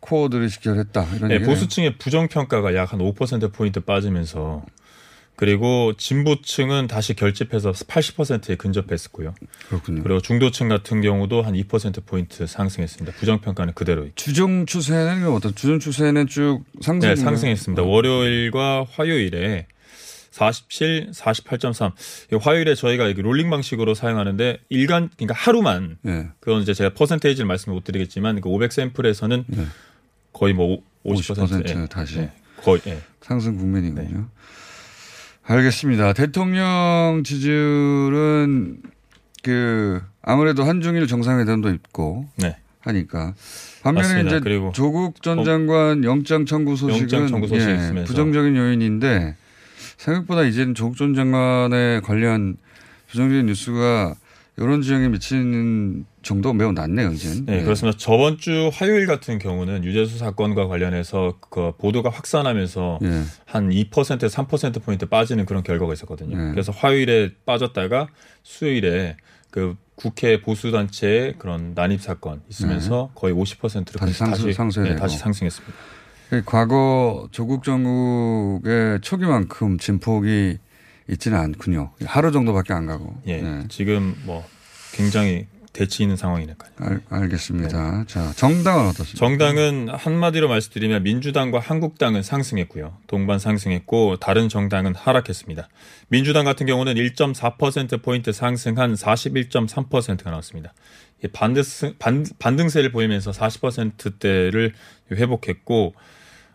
코어들이 0.00 0.48
직결했다. 0.50 1.06
이런 1.16 1.28
네. 1.30 1.40
보수층의 1.40 1.96
부정 1.98 2.28
평가가 2.28 2.74
약 2.74 2.92
한 2.92 3.00
5% 3.00 3.52
포인트 3.52 3.80
빠지면서 3.80 4.62
그리고 5.36 5.94
진보층은 5.96 6.86
다시 6.86 7.14
결집해서 7.14 7.72
80%에 7.72 8.54
근접했었고요. 8.56 9.34
그렇군요. 9.68 10.02
그리고 10.04 10.20
중도층 10.20 10.68
같은 10.68 11.00
경우도 11.00 11.42
한 11.42 11.54
2% 11.54 12.06
포인트 12.06 12.46
상승했습니다. 12.46 13.18
부정 13.18 13.40
평가는 13.40 13.74
그대로. 13.74 14.06
주중 14.14 14.64
추세는 14.66 15.26
어떤 15.28 15.52
주중 15.56 15.80
추세는 15.80 16.28
쭉 16.28 16.62
상승 16.80 17.08
네, 17.08 17.16
상승했습니다. 17.16 17.82
월요일과 17.82 18.86
화요일에 18.92 19.66
47, 20.34 21.12
48.3. 21.12 21.92
이 22.32 22.36
화요일에 22.36 22.74
저희가 22.74 23.06
이렇게 23.06 23.22
롤링 23.22 23.50
방식으로 23.50 23.94
사용하는데 23.94 24.58
일간 24.68 25.08
그러니까 25.16 25.34
하루만 25.36 25.98
네. 26.02 26.28
그건 26.40 26.60
이제 26.60 26.74
제가 26.74 26.90
퍼센테이지를 26.90 27.46
말씀을 27.46 27.76
못 27.76 27.84
드리겠지만 27.84 28.40
그 28.40 28.48
500 28.48 28.72
샘플에서는 28.72 29.44
거의 30.32 30.52
뭐 30.52 30.82
50%, 31.06 31.36
50% 31.36 31.68
예. 31.68 31.86
다시 31.86 32.18
예. 32.18 32.32
거의 32.56 32.80
예. 32.88 33.00
상승 33.20 33.56
국면이군요. 33.56 34.18
네. 34.18 34.24
알겠습니다. 35.44 36.14
대통령 36.14 37.22
지지율은 37.24 38.78
그 39.44 40.02
아무래도 40.20 40.64
한중일 40.64 41.06
정상회담도 41.06 41.70
있고 41.74 42.28
네. 42.38 42.56
하니까 42.80 43.34
반면에 43.84 44.08
맞습니다. 44.08 44.30
이제 44.30 44.40
그리고 44.40 44.72
조국 44.72 45.22
전 45.22 45.44
장관 45.44 46.02
영장 46.02 46.44
청구 46.44 46.74
소식은 46.74 47.02
영장 47.02 47.28
청구 47.28 47.46
소식이 47.46 47.70
예. 47.70 48.04
부정적인 48.04 48.56
요인인데 48.56 49.36
생각보다 50.04 50.42
이제는 50.42 50.74
조국 50.74 50.96
전 50.96 51.14
장관에 51.14 52.00
관련 52.00 52.56
부정적인 53.08 53.46
뉴스가 53.46 54.14
이런 54.56 54.82
지형에 54.82 55.08
미치는 55.08 56.04
정도가 56.22 56.54
매우 56.54 56.72
낮네요, 56.72 57.10
이제는. 57.10 57.46
네, 57.46 57.58
예. 57.58 57.62
그렇습니다. 57.64 57.98
저번 57.98 58.38
주 58.38 58.70
화요일 58.72 59.06
같은 59.06 59.38
경우는 59.38 59.82
유재수 59.84 60.18
사건과 60.18 60.68
관련해서 60.68 61.38
그 61.50 61.72
보도가 61.78 62.10
확산하면서 62.10 63.00
예. 63.02 63.22
한2% 63.50 63.90
3% 63.90 64.82
포인트 64.84 65.06
빠지는 65.06 65.44
그런 65.44 65.62
결과가 65.64 65.92
있었거든요. 65.92 66.36
네. 66.36 66.50
그래서 66.52 66.70
화요일에 66.70 67.30
빠졌다가 67.46 68.08
수요일에 68.44 69.16
그 69.50 69.74
국회 69.96 70.40
보수 70.40 70.70
단체의 70.70 71.34
그런 71.38 71.72
난입 71.74 72.00
사건 72.00 72.40
있으면서 72.48 73.10
거의 73.14 73.34
50%로 73.34 73.84
네. 73.84 73.98
다시 73.98 74.12
상승- 74.18 74.52
상승해야 74.52 74.94
네, 74.94 75.00
다시. 75.00 75.18
상승했습니다. 75.18 75.74
그 76.34 76.42
과거 76.44 77.28
조국 77.30 77.62
정국의 77.62 79.00
초기만큼 79.02 79.78
진폭이 79.78 80.58
있지는 81.08 81.38
않군요. 81.38 81.90
하루 82.04 82.32
정도밖에 82.32 82.72
안 82.72 82.86
가고. 82.86 83.14
예, 83.26 83.40
네. 83.40 83.64
지금 83.68 84.16
뭐 84.24 84.44
굉장히 84.92 85.46
대치 85.72 86.02
있는 86.02 86.16
상황이니까요. 86.16 86.70
알, 86.78 87.00
알겠습니다. 87.08 88.04
자, 88.06 88.32
정당은 88.32 88.86
어떻습니까? 88.86 89.18
정당은 89.18 89.88
한마디로 89.90 90.48
말씀드리면 90.48 91.02
민주당과 91.02 91.58
한국당은 91.58 92.22
상승했고요. 92.22 92.96
동반 93.06 93.38
상승했고 93.38 94.16
다른 94.16 94.48
정당은 94.48 94.94
하락했습니다. 94.94 95.68
민주당 96.08 96.44
같은 96.44 96.66
경우는 96.66 96.94
1.4% 96.94 98.02
포인트 98.02 98.32
상승한 98.32 98.94
41.3%가 98.94 100.30
나왔습니다. 100.30 100.72
이게 101.18 101.28
반등세, 101.28 101.94
반, 101.98 102.24
반등세를 102.38 102.92
보이면서 102.92 103.32
40%대를 103.32 104.72
회복했고 105.10 105.94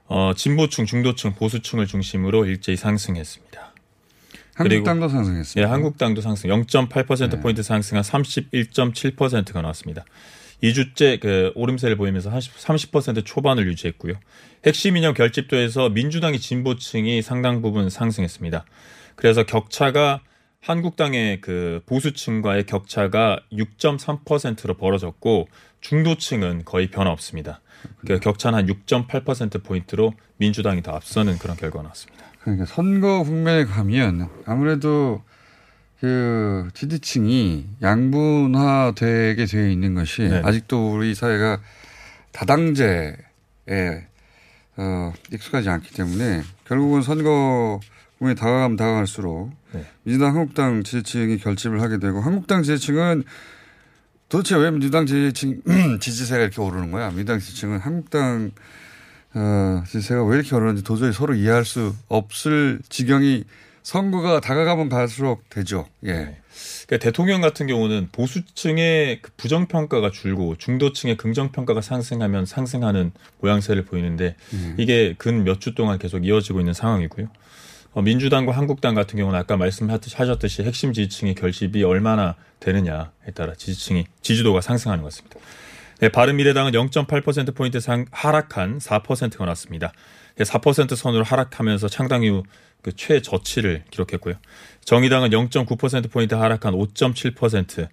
어, 0.09 0.33
진보층, 0.35 0.85
중도층, 0.85 1.33
보수층을 1.33 1.85
중심으로 1.85 2.45
일제히 2.45 2.75
상승했습니다. 2.75 3.73
한국당도 4.55 5.07
그리고- 5.07 5.09
상승했습니다. 5.09 5.61
예, 5.61 5.71
한국당도 5.71 6.21
상승 6.21 6.49
0.8% 6.49 7.41
포인트 7.41 7.63
상승한 7.63 8.03
31.7%가 8.03 9.61
나왔습니다. 9.61 10.03
2주째 10.63 11.19
그 11.21 11.53
오름세를 11.55 11.95
보이면서 11.95 12.29
30% 12.31 13.23
초반을 13.23 13.67
유지했고요. 13.67 14.15
핵심 14.65 14.97
이념 14.97 15.13
결집도에서 15.13 15.89
민주당이 15.89 16.39
진보층이 16.39 17.21
상당 17.21 17.61
부분 17.61 17.89
상승했습니다. 17.89 18.65
그래서 19.15 19.43
격차가 19.43 20.21
한국당의 20.61 21.39
그 21.39 21.81
보수층과의 21.85 22.65
격차가 22.65 23.39
6.3%로 23.53 24.73
벌어졌고 24.73 25.47
중도층은 25.79 26.63
거의 26.65 26.87
변화 26.87 27.11
없습니다. 27.11 27.61
그 28.05 28.19
격차는 28.19 28.59
한 28.59 28.67
6.8% 28.67 29.63
포인트로 29.63 30.13
민주당이 30.37 30.81
더 30.81 30.93
앞서는 30.93 31.37
그런 31.37 31.57
결과가 31.57 31.83
나왔습니다. 31.83 32.25
그러니까 32.41 32.65
선거 32.65 33.23
국면에 33.23 33.65
가면 33.65 34.29
아무래도 34.45 35.21
그 35.99 36.69
지지층이 36.73 37.67
양분화되게 37.81 39.45
되어 39.45 39.67
있는 39.67 39.95
것이 39.95 40.21
네. 40.23 40.41
아직도 40.43 40.93
우리 40.93 41.13
사회가 41.13 41.59
다당제에 42.31 43.17
어, 44.77 45.13
익숙하지 45.33 45.69
않기 45.69 45.93
때문에 45.93 46.41
결국은 46.65 47.01
선거 47.01 47.81
국면이 48.17 48.37
다가가면 48.37 48.77
다가갈수록 48.77 49.51
네. 49.73 49.85
민주당 50.03 50.35
한국당 50.35 50.83
지지층이 50.83 51.37
결집을 51.37 51.81
하게 51.81 51.97
되고 51.99 52.21
한국당 52.21 52.63
지지층은 52.63 53.23
도대체 54.29 54.55
왜 54.55 54.69
민주당 54.71 55.05
지지층 55.05 55.61
지지세가 55.99 56.41
이렇게 56.43 56.61
오르는 56.61 56.91
거야? 56.91 57.09
민주당 57.09 57.39
지지층은 57.39 57.79
한국당 57.79 58.51
어, 59.33 59.83
제가 60.01 60.23
왜 60.25 60.37
이렇게 60.37 60.55
어려운지 60.55 60.83
도저히 60.83 61.11
서로 61.13 61.33
이해할 61.35 61.65
수 61.65 61.95
없을 62.07 62.79
지경이 62.89 63.43
선거가 63.83 64.39
다가가면 64.39 64.89
갈수록 64.89 65.49
되죠. 65.49 65.87
예. 66.05 66.37
그러니까 66.85 67.03
대통령 67.03 67.41
같은 67.41 67.65
경우는 67.67 68.09
보수층의 68.11 69.21
그 69.21 69.31
부정평가가 69.37 70.11
줄고 70.11 70.55
중도층의 70.57 71.17
긍정평가가 71.17 71.81
상승하면 71.81 72.45
상승하는 72.45 73.11
모양새를 73.39 73.85
보이는데 73.85 74.35
음. 74.53 74.75
이게 74.77 75.15
근 75.17 75.43
몇 75.43 75.59
주 75.59 75.73
동안 75.75 75.97
계속 75.97 76.25
이어지고 76.25 76.59
있는 76.59 76.73
상황이고요. 76.73 77.27
어, 77.91 78.01
민주당과 78.01 78.51
한국당 78.51 78.93
같은 78.93 79.17
경우는 79.17 79.37
아까 79.37 79.57
말씀하셨듯이 79.57 80.63
핵심 80.63 80.93
지지층의 80.93 81.35
결집이 81.35 81.83
얼마나 81.83 82.35
되느냐에 82.59 83.31
따라 83.33 83.53
지지층이 83.55 84.05
지지도가 84.21 84.61
상승하는 84.61 85.03
것 85.03 85.11
같습니다. 85.11 85.39
네, 85.99 86.09
바른미래당은 86.09 86.71
0.8%포인트 86.71 87.79
상, 87.79 88.05
하락한 88.11 88.77
4%가 88.79 89.45
났습니다. 89.45 89.91
4% 90.37 90.95
선으로 90.95 91.23
하락하면서 91.23 91.89
창당 91.89 92.23
이후 92.23 92.43
그 92.81 92.95
최저치를 92.95 93.83
기록했고요. 93.91 94.35
정의당은 94.85 95.31
0.9%포인트 95.31 96.35
하락한 96.35 96.73
5.7%, 96.73 97.89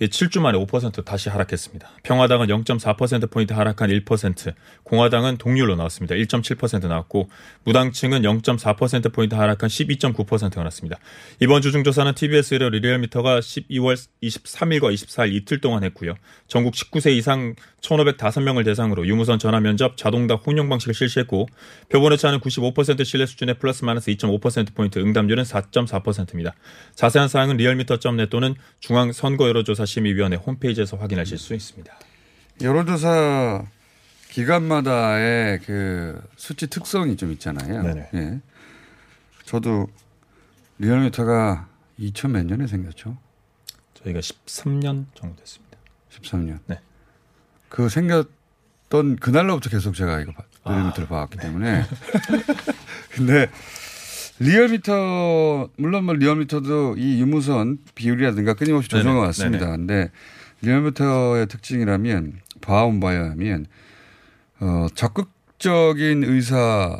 7주 0.00 0.40
만에 0.40 0.58
5% 0.58 1.06
다시 1.06 1.30
하락했습니다. 1.30 1.88
평화당은 2.02 2.48
0.4%포인트 2.48 3.54
하락한 3.54 3.88
1%, 3.88 4.54
공화당은 4.82 5.38
동률로 5.38 5.74
나왔습니다. 5.74 6.14
1.7% 6.14 6.86
나왔고, 6.86 7.30
무당층은 7.64 8.20
0.4%포인트 8.20 9.34
하락한 9.34 9.70
12.9%가 9.70 10.62
났습니다. 10.64 10.98
이번 11.40 11.62
주중조사는 11.62 12.14
TBS 12.14 12.54
의료 12.54 12.68
리얼미터가 12.68 13.40
12월 13.40 13.96
23일과 14.22 14.92
24일 14.92 15.32
이틀 15.32 15.62
동안 15.62 15.82
했고요. 15.84 16.14
전국 16.46 16.74
19세 16.74 17.16
이상 17.16 17.54
1,505명을 17.80 18.66
대상으로 18.66 19.06
유무선 19.06 19.38
전화 19.38 19.60
면접 19.60 19.96
자동답 19.96 20.46
혼용 20.46 20.68
방식을 20.68 20.92
실시했고, 20.92 21.48
표본 21.88 22.12
오차는 22.12 22.40
95% 22.40 23.02
신뢰 23.02 23.24
수준의 23.24 23.54
플러스 23.58 23.82
마이너스 23.86 24.10
2.5%포인트, 24.10 24.98
응답률은 24.98 25.44
4.4%입니다. 25.44 26.52
자세한 26.94 27.28
사항은 27.28 27.56
리얼미터.net 27.56 28.28
또는 28.28 28.54
중앙선거여론조사 28.80 29.85
심의위원회 29.86 30.36
홈페이지에서 30.36 30.96
확인하실 30.96 31.38
수 31.38 31.54
있습니다. 31.54 31.92
여론조사 32.62 33.64
기간마다의 34.30 35.60
그 35.60 36.20
수치 36.36 36.66
특성이 36.66 37.16
좀 37.16 37.32
있잖아요. 37.32 37.82
네네. 37.82 38.10
예. 38.14 38.40
저도 39.44 39.86
리얼미터가 40.78 41.68
2000 41.98 42.32
몇 42.32 42.44
년에 42.44 42.66
생겼죠? 42.66 43.16
저희가 43.94 44.20
13년 44.20 45.06
정도 45.14 45.36
됐습니다. 45.36 45.78
13년. 46.10 46.58
네. 46.66 46.80
그 47.68 47.88
생겼던 47.88 49.16
그날로부터 49.16 49.70
계속 49.70 49.94
제가 49.94 50.20
이거 50.20 50.32
아, 50.64 50.72
리얼미터를 50.72 51.08
봐왔기 51.08 51.36
네. 51.38 51.42
때문에. 51.42 51.84
근데 53.10 53.50
리얼미터 54.38 55.68
물론 55.76 56.04
뭐 56.04 56.14
리얼미터도 56.14 56.96
이 56.98 57.20
유무선 57.20 57.78
비율이라든가 57.94 58.54
끊임없이 58.54 58.88
조정해. 58.88 59.18
왔습니다. 59.26 59.66
네네. 59.66 59.76
근데 59.76 60.10
리얼미터의 60.62 61.46
특징이라면 61.48 62.40
봐온 62.60 63.00
하면 63.30 63.66
어 64.60 64.86
적극적인 64.94 66.24
의사 66.24 66.98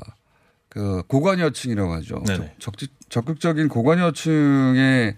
그 0.69 1.03
고관여층이라고 1.09 1.93
하죠. 1.95 2.23
네네. 2.27 2.55
적, 2.59 2.75
적극적인 3.09 3.69
고관여층의 3.69 5.17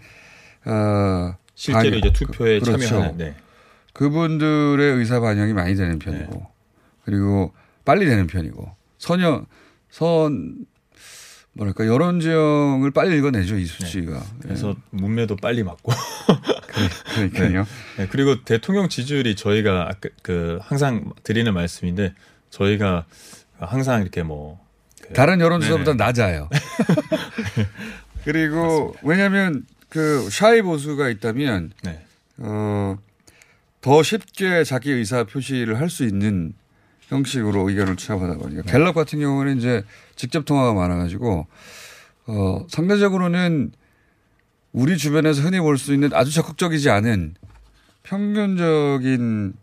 어 0.67 1.35
실제로 1.55 1.83
반영. 1.85 1.99
이제 1.99 2.13
투표에 2.13 2.59
그- 2.61 2.65
그렇죠. 2.67 2.87
참여하는 2.89 3.19
네. 3.19 3.37
그분들의 3.93 4.97
의사 4.97 5.19
반영이 5.21 5.53
많이 5.53 5.75
되는 5.75 5.99
편이고 5.99 6.47
그리고 7.05 7.53
빨리 7.85 8.07
되는 8.07 8.27
편이고 8.27 8.71
선여 8.99 9.47
선 9.91 10.67
뭐랄까 11.59 11.87
여론 11.87 12.21
지형을 12.21 12.93
빨리 12.93 13.19
읽어내죠 13.19 13.57
이 13.59 13.67
수치가. 13.67 14.19
네. 14.21 14.25
그래서 14.43 14.75
문매도 14.91 15.37
빨리 15.37 15.63
맞고. 15.65 15.93
예. 16.79 17.15
그러니까요. 17.15 17.65
네. 17.97 18.05
네, 18.05 18.09
그리고 18.11 18.43
대통령 18.45 18.89
지지율이 18.89 19.35
저희가 19.37 19.89
아까 19.91 20.09
그 20.23 20.59
항상 20.63 21.13
드리는 21.25 21.53
말씀인데 21.53 22.15
저희가 22.51 23.05
항상 23.59 24.03
이렇게 24.03 24.23
뭐 24.23 24.61
그- 25.03 25.13
다른 25.15 25.41
여론조사보다. 25.41 25.95
낮아요. 25.95 26.49
그리고 28.25 28.95
왜냐하면 29.03 29.65
그 29.89 30.29
샤이 30.31 30.63
보수가 30.63 31.09
있다면 31.09 31.73
네. 31.83 32.05
어, 32.39 32.97
더 33.81 34.03
쉽게 34.03 34.65
자기 34.65 34.93
의사 34.93 35.25
표시를 35.25 35.81
할 35.81 35.89
수 35.89 36.05
있는 36.05 36.53
형식으로 37.09 37.69
의견을 37.69 37.97
취합하다 37.97 38.39
보니까 38.39 38.63
네. 38.63 38.73
갤럽 38.73 38.95
같은 38.95 39.19
경우는 39.19 39.59
이제 39.59 39.83
직접 40.17 40.45
통화가 40.45 40.75
많아가지고 40.75 41.47
어, 42.27 42.67
상대적으로는 42.69 43.73
우리 44.73 44.97
주변에서 44.99 45.43
흔히 45.43 45.59
볼 45.61 45.79
수 45.79 45.95
있는 45.95 46.11
아주 46.13 46.31
적극적이지 46.33 46.91
않은 46.91 47.35
평균적인 48.03 49.55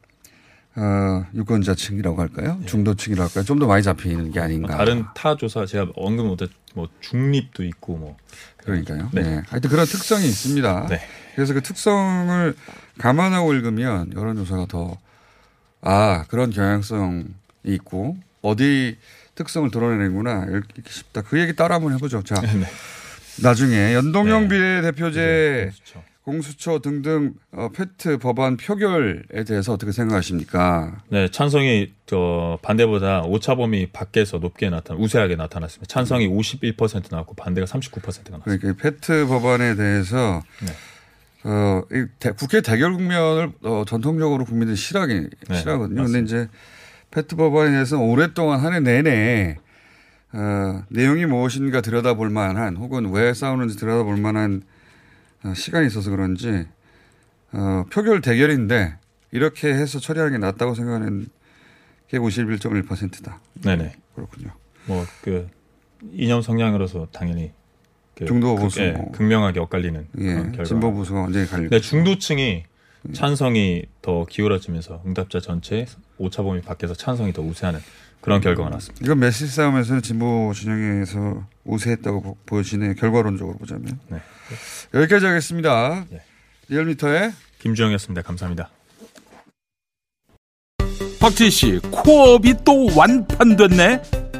어, 0.77 1.25
유권자층이라고 1.33 2.19
할까요? 2.21 2.59
중도층이라고 2.65 3.29
할까요? 3.29 3.43
좀 3.45 3.59
더 3.59 3.65
많이 3.67 3.81
잡히는 3.81 4.31
게 4.31 4.39
아닌가. 4.41 4.67
네. 4.67 4.75
뭐 4.75 4.77
다른 4.77 5.05
타 5.15 5.37
조사 5.37 5.65
제가 5.65 5.87
언급 5.95 6.25
못한 6.27 6.49
뭐 6.73 6.89
중립도 6.99 7.63
있고 7.63 7.95
뭐 7.97 8.17
그러니까요. 8.57 9.09
네. 9.13 9.21
네. 9.21 9.41
하여튼 9.47 9.69
그런 9.69 9.85
특성이 9.85 10.25
있습니다. 10.25 10.87
네. 10.89 10.99
그래서 11.35 11.53
그 11.53 11.61
특성을 11.61 12.53
감안하고 12.97 13.53
읽으면 13.53 14.11
여론조사가 14.13 14.65
더, 14.65 14.97
아, 15.85 16.25
그런 16.27 16.49
경향성이 16.49 17.25
있고, 17.63 18.17
어디 18.41 18.97
특성을 19.35 19.69
드러내는구나, 19.71 20.47
읽기 20.49 20.81
쉽다. 20.87 21.21
그 21.21 21.39
얘기 21.39 21.55
따라 21.55 21.75
한번 21.75 21.93
해보죠. 21.93 22.23
자, 22.23 22.39
네. 22.41 22.65
나중에 23.41 23.93
연동형 23.93 24.47
비례대표제, 24.47 25.71
그렇죠. 25.71 26.03
공수처 26.25 26.79
등등 26.79 27.35
어, 27.51 27.69
페트 27.69 28.17
법안 28.17 28.57
표결에 28.57 29.43
대해서 29.45 29.73
어떻게 29.73 29.91
생각하십니까? 29.91 31.03
네, 31.09 31.29
찬성이 31.29 31.93
저 32.07 32.57
반대보다 32.63 33.21
오차 33.21 33.55
범위 33.55 33.85
밖에서 33.85 34.39
높게 34.39 34.71
나타나 34.71 34.99
우세하게 34.99 35.35
나타났습니다. 35.35 35.85
찬성이 35.87 36.27
51% 36.27 37.11
나왔고 37.11 37.35
반대가 37.35 37.67
39%가 37.67 38.01
나왔습니다. 38.01 38.39
그러니까 38.43 38.69
이 38.69 38.73
페트 38.73 39.27
법안에 39.27 39.75
대해서 39.75 40.41
네. 40.61 40.71
어, 41.47 41.81
이 41.91 42.05
대- 42.19 42.31
국회 42.31 42.61
대결 42.61 42.93
국면을 42.93 43.51
어, 43.63 43.83
전통적으로 43.87 44.45
국민들이 44.45 44.75
싫어하기 44.75 45.29
네, 45.49 45.55
싫어하거든요. 45.55 46.03
근데 46.03 46.19
이제 46.19 46.47
페트 47.11 47.35
법안에 47.35 47.69
대해서 47.71 47.99
오랫동안 47.99 48.59
한 48.61 48.73
해 48.73 48.79
내내 48.79 49.57
어, 50.33 50.83
내용이 50.89 51.25
무엇인가 51.27 51.81
들여다볼 51.81 52.29
만한 52.29 52.75
혹은 52.77 53.11
왜 53.11 53.33
싸우는지 53.33 53.77
들여다볼 53.77 54.17
만한 54.17 54.63
어, 55.43 55.53
시간이 55.53 55.85
있어서 55.87 56.09
그런지 56.09 56.65
어, 57.53 57.85
표결 57.91 58.21
대결인데 58.21 58.97
이렇게 59.31 59.67
해서 59.73 59.99
처리하는 59.99 60.33
게 60.33 60.37
낫다고 60.39 60.73
생각하는 60.75 61.27
게 62.07 62.17
51.1%다. 62.17 63.39
네네. 63.63 63.93
그렇군요. 64.15 64.49
뭐 64.87 65.05
그 65.21 65.47
이념 66.11 66.41
성향으로서 66.41 67.07
당연히 67.11 67.51
그 67.51 67.64
중도 68.25 68.55
극- 68.55 68.61
보수 68.63 68.81
예, 68.81 68.91
뭐. 68.91 69.11
극명하게 69.11 69.59
엇갈리는 69.59 70.07
예, 70.19 70.23
그런 70.23 70.51
결과. 70.51 70.63
진보 70.63 70.93
보수가 70.93 71.19
완전히 71.21 71.47
갈리고. 71.47 71.69
네, 71.69 71.81
중도층이 71.81 72.63
찬성이 73.13 73.83
더 74.01 74.25
기울어지면서 74.25 75.03
응답자 75.05 75.39
전체 75.39 75.85
오차 76.17 76.43
범위 76.43 76.61
밖에서 76.61 76.93
찬성이 76.93 77.33
더 77.33 77.41
우세하는 77.41 77.79
그런 78.21 78.41
결과가 78.41 78.69
나왔습니다. 78.69 79.05
이건 79.05 79.19
메시지 79.19 79.47
싸움에서는 79.53 80.01
진보 80.01 80.51
진영에서 80.55 81.43
우세했다고 81.65 82.21
보- 82.21 82.37
보여지네요. 82.45 82.95
결과론적으로 82.95 83.57
보자면. 83.57 83.99
네. 84.07 84.19
여기까지 84.93 85.25
하겠습니다. 85.25 86.05
네. 86.09 86.21
리얼미터의 86.69 87.31
김주영이었습니다. 87.59 88.21
감사합니다. 88.23 88.69
박진 91.19 91.49
씨, 91.49 91.79
코업이 91.91 92.53
또 92.63 92.87
완판됐네. 92.95 94.01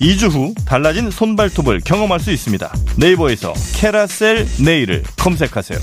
2주 0.00 0.30
후 0.30 0.54
달라진 0.64 1.10
손발톱을 1.10 1.80
경험할 1.80 2.20
수 2.20 2.30
있습니다 2.30 2.72
네이버에서 2.96 3.52
캐라셀 3.76 4.46
네일을 4.64 5.02
검색하세요 5.18 5.78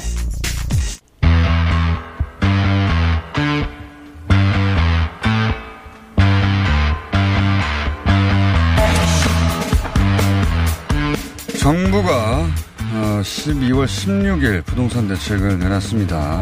정부가 11.60 12.48
어, 12.94 13.22
12월 13.22 13.86
16일 13.86 14.64
부동산 14.66 15.10
대책을 15.10 15.60
내놨습니다. 15.60 16.42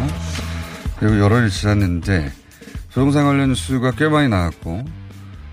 그리고 1.00 1.16
일 1.16 1.50
지났는데 1.50 2.32
부동산 2.90 3.26
관련 3.26 3.50
뉴스가 3.50 3.92
꽤 3.92 4.08
많이 4.08 4.30
나왔고 4.30 4.86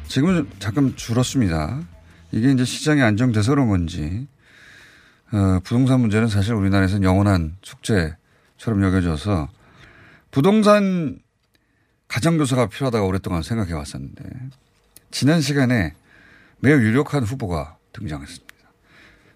지금은 0.08 0.35
좀 0.35 0.50
잠깐 0.58 0.94
줄었습니다. 0.94 1.80
이게 2.33 2.51
이제 2.51 2.64
시장이 2.64 3.03
안정돼서 3.03 3.53
그런 3.53 3.68
건지 3.68 4.27
어, 5.33 5.61
부동산 5.64 6.01
문제는 6.01 6.29
사실 6.29 6.55
우리나라에서는 6.55 7.05
영원한 7.05 7.57
숙제처럼 7.62 8.83
여겨져서 8.83 9.49
부동산 10.31 11.18
가정교사가 12.09 12.66
필요하다고 12.66 13.07
오랫동안 13.07 13.42
생각해 13.42 13.73
왔었는데 13.73 14.25
지난 15.11 15.40
시간에 15.40 15.95
매우 16.61 16.79
유력한 16.81 17.23
후보가 17.23 17.77
등장했습니다. 17.92 18.55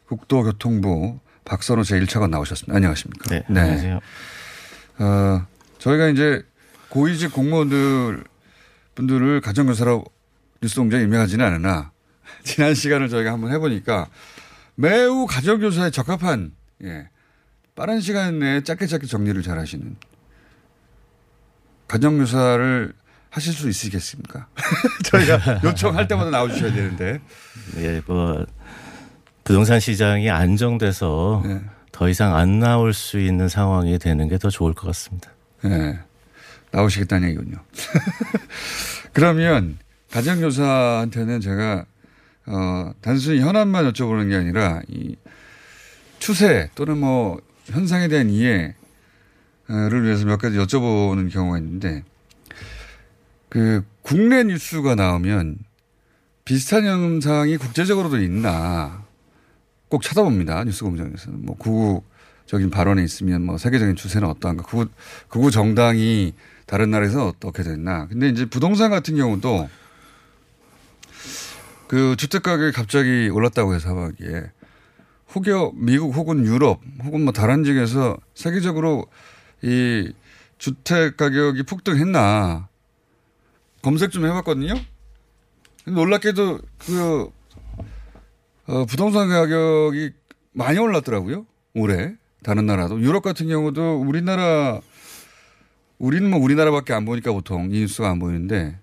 국도교통부 0.06 1.18
박선호 1.44 1.82
제1차관 1.82 2.30
나오셨습니다. 2.30 2.76
안녕하십니까. 2.76 3.30
네. 3.30 3.44
안녕하세요. 3.48 4.00
어, 4.98 5.46
저희가 5.78 6.08
이제 6.08 6.42
고위직 6.88 7.32
공무원들 7.32 8.24
분들을 8.94 9.40
가정교사로 9.40 10.04
뉴스 10.62 10.76
공장에 10.76 11.04
임명하지는 11.04 11.44
않으나 11.44 11.92
지난 12.44 12.74
시간을 12.74 13.08
저희가 13.08 13.32
한번 13.32 13.52
해보니까 13.52 14.08
매우 14.74 15.26
가정교사에 15.26 15.90
적합한 15.90 16.52
예, 16.84 17.08
빠른 17.74 18.00
시간 18.00 18.38
내에 18.38 18.62
짧게 18.62 18.86
짧게 18.86 19.06
정리를 19.06 19.42
잘 19.42 19.58
하시는 19.58 19.96
가정교사를 21.88 22.92
하실 23.30 23.52
수 23.52 23.68
있으시겠습니까? 23.68 24.48
저희가 25.04 25.60
요청할 25.64 26.08
때마다 26.08 26.30
나와주셔야 26.30 26.72
되는데. 26.72 27.20
예, 27.76 28.00
뭐 28.06 28.44
부동산 29.44 29.78
시장이 29.78 30.30
안정돼서 30.30 31.42
네. 31.44 31.60
더 31.92 32.08
이상 32.08 32.34
안 32.34 32.58
나올 32.58 32.92
수 32.92 33.20
있는 33.20 33.48
상황이 33.48 33.98
되는 33.98 34.28
게 34.28 34.38
더 34.38 34.48
좋을 34.50 34.74
것 34.74 34.86
같습니다. 34.88 35.30
네. 35.62 35.98
나오시겠다는 36.72 37.28
얘기군요. 37.28 37.58
그러면 39.12 39.78
가정교사한테는 40.10 41.40
제가 41.40 41.84
어, 42.46 42.92
단순히 43.00 43.40
현안만 43.40 43.92
여쭤보는 43.92 44.28
게 44.28 44.36
아니라 44.36 44.80
이 44.88 45.16
추세 46.18 46.70
또는 46.74 46.98
뭐 46.98 47.40
현상에 47.64 48.08
대한 48.08 48.30
이해를 48.30 48.74
위해서 50.04 50.24
몇 50.24 50.38
가지 50.38 50.56
여쭤보는 50.56 51.30
경우가 51.30 51.58
있는데 51.58 52.04
그 53.48 53.84
국내 54.02 54.44
뉴스가 54.44 54.94
나오면 54.94 55.58
비슷한 56.44 56.84
현상이 56.84 57.56
국제적으로도 57.56 58.20
있나 58.22 59.04
꼭 59.88 60.02
찾아봅니다. 60.02 60.64
뉴스 60.64 60.84
공장에서는. 60.84 61.44
뭐 61.44 61.56
구구적인 61.56 62.70
발언이 62.70 63.04
있으면 63.04 63.42
뭐 63.42 63.58
세계적인 63.58 63.96
추세는 63.96 64.28
어떠한가. 64.28 64.64
구구, 64.64 64.88
구구 65.28 65.50
정당이 65.50 66.34
다른 66.66 66.90
나라에서 66.90 67.26
어떻게 67.26 67.62
됐나. 67.62 68.06
근데 68.08 68.28
이제 68.28 68.44
부동산 68.44 68.90
같은 68.90 69.16
경우도 69.16 69.68
그 71.88 72.16
주택 72.16 72.42
가격이 72.42 72.72
갑자기 72.72 73.28
올랐다고 73.28 73.74
해서 73.74 73.96
하기에 73.96 74.50
혹여 75.34 75.72
미국 75.74 76.14
혹은 76.14 76.44
유럽 76.44 76.80
혹은 77.04 77.22
뭐 77.22 77.32
다른 77.32 77.64
지역에서 77.64 78.16
세계적으로 78.34 79.06
이 79.62 80.12
주택 80.58 81.16
가격이 81.16 81.64
폭등했나 81.64 82.68
검색 83.82 84.10
좀 84.10 84.26
해봤거든요. 84.26 84.74
놀랍게도 85.86 86.60
그 86.78 87.30
어, 88.66 88.84
부동산 88.86 89.28
가격이 89.28 90.10
많이 90.52 90.78
올랐더라고요. 90.78 91.46
올해 91.74 92.14
다른 92.42 92.66
나라도 92.66 93.00
유럽 93.00 93.22
같은 93.22 93.48
경우도 93.48 94.00
우리나라 94.00 94.80
우리는 95.98 96.28
뭐 96.28 96.40
우리나라밖에 96.40 96.92
안 96.92 97.04
보니까 97.04 97.32
보통 97.32 97.70
이 97.72 97.80
뉴스가 97.80 98.10
안 98.10 98.18
보이는데 98.18 98.78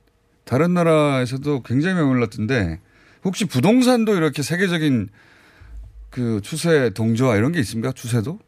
다른 0.45 0.73
나라에서도 0.73 1.63
굉장히 1.63 1.95
많이 1.95 2.07
올랐던데 2.07 2.79
혹시 3.23 3.45
부동산도 3.45 4.15
이렇게 4.15 4.41
세계적인 4.41 5.09
그 6.09 6.41
추세 6.43 6.91
동조화 6.91 7.35
이런 7.37 7.51
게 7.51 7.59
있습니까? 7.59 7.91
추세도? 7.91 8.39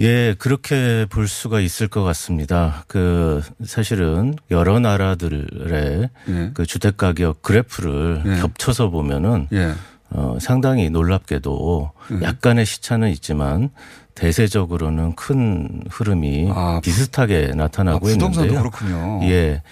예, 0.00 0.34
그렇게 0.38 1.06
볼 1.10 1.26
수가 1.26 1.60
있을 1.60 1.88
것 1.88 2.04
같습니다. 2.04 2.84
그 2.86 3.42
사실은 3.64 4.34
여러 4.50 4.78
나라들의 4.78 6.10
예. 6.28 6.50
그 6.54 6.64
주택 6.66 6.96
가격 6.96 7.42
그래프를 7.42 8.22
예. 8.24 8.40
겹쳐서 8.40 8.90
보면은 8.90 9.48
예. 9.52 9.72
어, 10.10 10.38
상당히 10.40 10.88
놀랍게도 10.88 11.90
약간의 12.22 12.64
시차는 12.64 13.10
있지만 13.10 13.70
대세적으로는 14.14 15.16
큰 15.16 15.82
흐름이 15.90 16.48
비슷하게 16.82 17.52
나타나고 17.54 17.96
아, 18.06 18.10
부동산도 18.10 18.48
있는데요. 18.48 18.70
그렇군요. 18.70 19.20
예. 19.24 19.62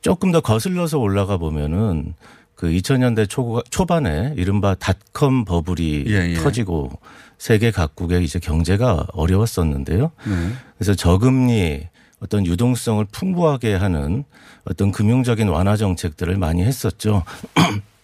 조금 0.00 0.30
더 0.30 0.40
거슬러서 0.40 0.98
올라가 0.98 1.36
보면은 1.36 2.14
그 2.56 2.68
2000년대 2.68 3.28
초, 3.28 3.62
초반에 3.70 4.32
이른바 4.36 4.74
닷컴 4.74 5.44
버블이 5.44 6.04
예, 6.08 6.30
예. 6.30 6.34
터지고 6.34 6.90
세계 7.38 7.70
각국의 7.70 8.24
이제 8.24 8.38
경제가 8.38 9.08
어려웠었는데요. 9.12 10.10
네. 10.26 10.52
그래서 10.78 10.94
저금리 10.94 11.86
어떤 12.20 12.46
유동성을 12.46 13.04
풍부하게 13.12 13.74
하는 13.74 14.24
어떤 14.64 14.90
금융적인 14.90 15.48
완화 15.48 15.76
정책들을 15.76 16.38
많이 16.38 16.62
했었죠. 16.62 17.22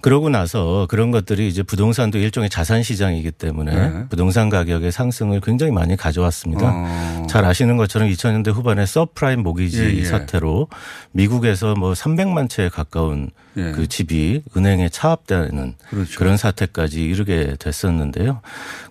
그러고 0.00 0.28
나서 0.28 0.86
그런 0.88 1.10
것들이 1.10 1.48
이제 1.48 1.62
부동산도 1.62 2.18
일종의 2.18 2.50
자산 2.50 2.82
시장이기 2.82 3.30
때문에 3.32 3.74
네. 3.74 4.08
부동산 4.08 4.48
가격의 4.48 4.92
상승을 4.92 5.40
굉장히 5.40 5.72
많이 5.72 5.96
가져왔습니다. 5.96 6.72
어. 6.74 7.26
잘 7.28 7.44
아시는 7.44 7.76
것처럼 7.76 8.08
2000년대 8.08 8.52
후반에 8.52 8.86
서브프라임 8.86 9.40
모기지 9.42 9.82
예, 9.82 9.94
예. 9.98 10.04
사태로 10.04 10.68
미국에서 11.12 11.74
뭐 11.74 11.92
300만 11.92 12.48
채에 12.48 12.68
가까운 12.68 13.30
예. 13.56 13.72
그 13.72 13.86
집이 13.86 14.42
은행에 14.56 14.88
차압되는 14.88 15.74
그렇죠. 15.90 16.18
그런 16.18 16.36
사태까지 16.36 17.02
이르게 17.02 17.56
됐었는데요. 17.58 18.40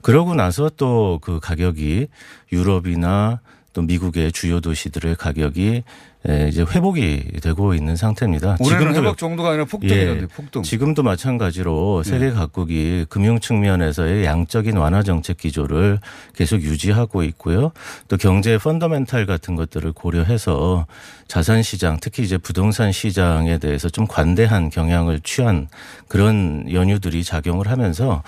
그러고 0.02 0.34
나서 0.34 0.70
또 0.78 1.15
그 1.22 1.39
가격이 1.39 2.08
유럽이나 2.52 3.39
또 3.74 3.82
미국의 3.82 4.32
주요 4.32 4.62
도시들의 4.62 5.15
가격이 5.15 5.84
예, 6.28 6.48
이제 6.48 6.64
회복이 6.64 7.40
되고 7.42 7.74
있는 7.76 7.96
상태입니다. 7.96 8.58
올해는 8.60 8.96
회복 8.96 9.18
정도가 9.18 9.50
아니라 9.50 9.66
폭등이던데 9.66 10.28
폭등. 10.28 10.64
지금도 10.64 11.04
마찬가지로 11.04 12.02
네. 12.04 12.10
세계 12.10 12.32
각국이 12.32 13.06
금융 13.10 13.40
측면에서의 13.40 14.26
양적인 14.26 14.76
완화 14.78 15.04
정책 15.04 15.38
기조를 15.38 16.00
계속 16.36 16.62
유지하고 16.62 17.24
있고요. 17.24 17.72
또 18.08 18.18
경제의 18.18 18.58
펀더멘탈 18.58 19.26
같은 19.26 19.56
것들을 19.56 19.92
고려해서 19.92 20.88
자산 21.28 21.64
시장, 21.64 21.98
특히 22.02 22.24
이제 22.24 22.38
부동산 22.38 22.92
시장에 22.92 23.58
대해서 23.58 23.90
좀 23.90 24.06
관대한 24.08 24.70
경향을 24.70 25.20
취한 25.22 25.68
그런 26.08 26.66
연유들이 26.72 27.24
작용을 27.24 27.70
하면서 27.70 28.24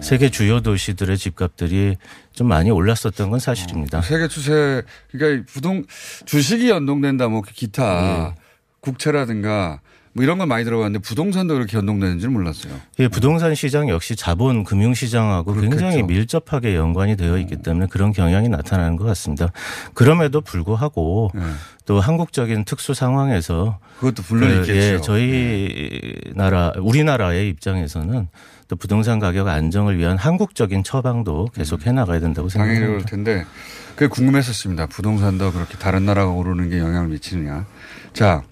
세계 0.00 0.28
주요 0.28 0.60
도시들의 0.60 1.16
집값들이 1.16 1.96
좀 2.32 2.48
많이 2.48 2.70
올랐었던 2.70 3.30
건 3.30 3.38
사실입니다. 3.38 4.00
세계 4.02 4.26
추세 4.28 4.82
그러니까 5.10 5.44
부동 5.52 5.84
주식이 6.24 6.70
연동된다 6.70 7.28
뭐 7.28 7.41
기타 7.50 8.34
국채라든가 8.80 9.80
뭐 10.14 10.22
이런 10.22 10.36
건 10.36 10.46
많이 10.48 10.64
들어봤는데 10.64 10.98
부동산도 10.98 11.54
그렇게 11.54 11.78
연동되는지는 11.78 12.32
몰랐어요. 12.34 12.74
예, 12.98 13.08
부동산 13.08 13.54
시장 13.54 13.88
역시 13.88 14.14
자본 14.14 14.62
금융 14.62 14.92
시장하고 14.92 15.54
굉장히 15.54 16.02
밀접하게 16.02 16.76
연관이 16.76 17.16
되어 17.16 17.38
있기 17.38 17.56
때문에 17.62 17.86
그런 17.86 18.12
경향이 18.12 18.50
나타나는 18.50 18.96
것 18.96 19.04
같습니다. 19.04 19.48
그럼에도 19.94 20.42
불구하고 20.42 21.30
또 21.86 21.98
한국적인 21.98 22.64
특수 22.66 22.92
상황에서 22.92 23.78
그것도 24.00 24.22
물론 24.28 24.50
그, 24.50 24.60
있겠죠. 24.60 24.76
예, 24.76 25.00
저희 25.00 26.14
나라 26.34 26.72
우리나라의 26.78 27.48
입장에서는 27.48 28.28
또 28.68 28.76
부동산 28.76 29.18
가격 29.18 29.48
안정을 29.48 29.96
위한 29.98 30.18
한국적인 30.18 30.84
처방도 30.84 31.48
계속 31.54 31.86
해 31.86 31.92
나가야 31.92 32.20
된다고 32.20 32.48
당연히 32.48 32.80
그럴 32.80 33.00
생각합니다. 33.00 33.10
텐데 33.10 33.46
그게 33.94 34.06
궁금했었습니다. 34.08 34.86
부동산도 34.86 35.52
그렇게 35.52 35.76
다른 35.78 36.04
나라가 36.06 36.30
오르는 36.30 36.70
게 36.70 36.78
영향을 36.78 37.08
미치느냐. 37.08 37.66
자 38.12 38.42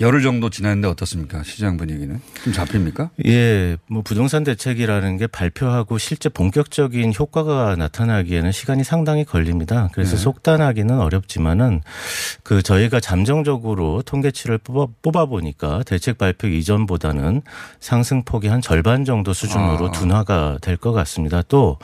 열흘 0.00 0.22
정도 0.22 0.48
지났는데 0.48 0.88
어떻습니까? 0.88 1.42
시장 1.42 1.76
분위기는 1.76 2.18
좀 2.42 2.52
잡힙니까? 2.54 3.10
예, 3.26 3.76
뭐 3.86 4.00
부동산 4.02 4.44
대책이라는 4.44 5.18
게 5.18 5.26
발표하고 5.26 5.98
실제 5.98 6.30
본격적인 6.30 7.12
효과가 7.18 7.76
나타나기에는 7.76 8.50
시간이 8.50 8.82
상당히 8.82 9.24
걸립니다. 9.24 9.90
그래서 9.92 10.16
네. 10.16 10.22
속단하기는 10.22 10.98
어렵지만은 10.98 11.82
그 12.42 12.62
저희가 12.62 13.00
잠정적으로 13.00 14.00
통계치를 14.02 14.58
뽑아, 14.58 14.86
뽑아 15.02 15.26
보니까 15.26 15.82
대책 15.84 16.16
발표 16.16 16.46
이전보다는 16.48 17.42
상승폭이 17.80 18.48
한 18.48 18.62
절반 18.62 19.04
정도 19.04 19.34
수준으로 19.34 19.88
아. 19.88 19.90
둔화가 19.90 20.58
될 20.62 20.78
것 20.78 20.92
같습니다. 20.92 21.42
또 21.42 21.76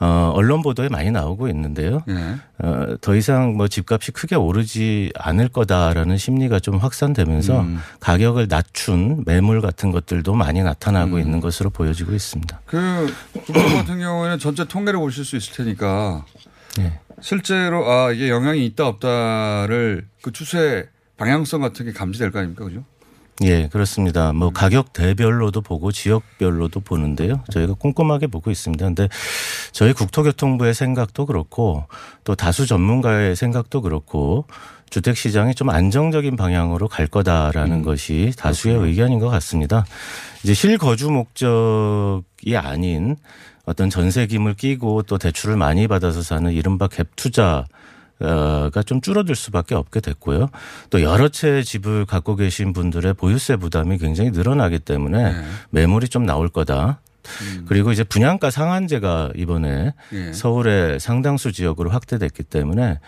어, 0.00 0.32
언론 0.34 0.62
보도에 0.62 0.88
많이 0.88 1.10
나오고 1.10 1.48
있는데요. 1.48 2.02
예. 2.08 2.36
어, 2.58 2.96
더 3.00 3.16
이상 3.16 3.56
뭐 3.56 3.66
집값이 3.66 4.12
크게 4.12 4.36
오르지 4.36 5.12
않을 5.16 5.48
거다라는 5.48 6.16
심리가 6.16 6.60
좀 6.60 6.76
확산되면서 6.76 7.60
음. 7.60 7.80
가격을 8.00 8.46
낮춘 8.48 9.24
매물 9.26 9.60
같은 9.60 9.90
것들도 9.90 10.34
많이 10.34 10.62
나타나고 10.62 11.16
음. 11.16 11.20
있는 11.20 11.40
것으로 11.40 11.70
보여지고 11.70 12.14
있습니다. 12.14 12.60
그 12.66 13.12
국토 13.32 13.52
같은 13.52 13.98
경우에는 13.98 14.38
전체 14.38 14.64
통계를 14.64 15.00
보실 15.00 15.24
수 15.24 15.36
있을 15.36 15.54
테니까 15.54 16.24
네. 16.76 17.00
실제로 17.20 17.90
아 17.90 18.12
이게 18.12 18.28
영향이 18.28 18.64
있다 18.66 18.86
없다를 18.86 20.06
그 20.22 20.32
추세 20.32 20.88
방향성 21.16 21.60
같은 21.60 21.86
게 21.86 21.92
감지될 21.92 22.30
거 22.30 22.38
아닙니까, 22.38 22.64
그죠? 22.64 22.84
예, 23.44 23.68
그렇습니다. 23.68 24.32
뭐 24.32 24.50
가격 24.50 24.92
대별로도 24.92 25.60
보고 25.60 25.92
지역별로도 25.92 26.80
보는데요. 26.80 27.44
저희가 27.52 27.74
꼼꼼하게 27.74 28.26
보고 28.26 28.50
있습니다. 28.50 28.84
근데 28.84 29.08
저희 29.70 29.92
국토교통부의 29.92 30.74
생각도 30.74 31.24
그렇고 31.24 31.84
또 32.24 32.34
다수 32.34 32.66
전문가의 32.66 33.36
생각도 33.36 33.80
그렇고 33.80 34.46
주택 34.90 35.16
시장이 35.16 35.54
좀 35.54 35.70
안정적인 35.70 36.36
방향으로 36.36 36.88
갈 36.88 37.06
거다라는 37.06 37.82
것이 37.82 38.32
다수의 38.36 38.76
의견인 38.76 39.20
것 39.20 39.28
같습니다. 39.28 39.84
이제 40.42 40.54
실거주 40.54 41.10
목적이 41.10 42.56
아닌 42.56 43.16
어떤 43.66 43.90
전세김을 43.90 44.54
끼고 44.54 45.02
또 45.02 45.18
대출을 45.18 45.56
많이 45.56 45.86
받아서 45.86 46.22
사는 46.22 46.50
이른바 46.50 46.88
갭 46.88 47.06
투자 47.16 47.66
가좀 48.18 49.00
줄어들 49.00 49.34
수밖에 49.34 49.74
없게 49.74 50.00
됐고요. 50.00 50.48
또 50.90 51.02
여러 51.02 51.28
채 51.28 51.62
집을 51.62 52.06
갖고 52.06 52.36
계신 52.36 52.72
분들의 52.72 53.14
보유세 53.14 53.56
부담이 53.56 53.98
굉장히 53.98 54.30
늘어나기 54.30 54.78
때문에 54.78 55.34
매물이 55.70 56.08
좀 56.08 56.26
나올 56.26 56.48
거다. 56.48 57.00
그리고 57.66 57.92
이제 57.92 58.04
분양가 58.04 58.50
상한제가 58.50 59.32
이번에 59.36 59.92
예. 60.12 60.32
서울의 60.32 60.98
상당수 60.98 61.52
지역으로 61.52 61.90
확대됐기 61.90 62.44
때문에 62.44 63.00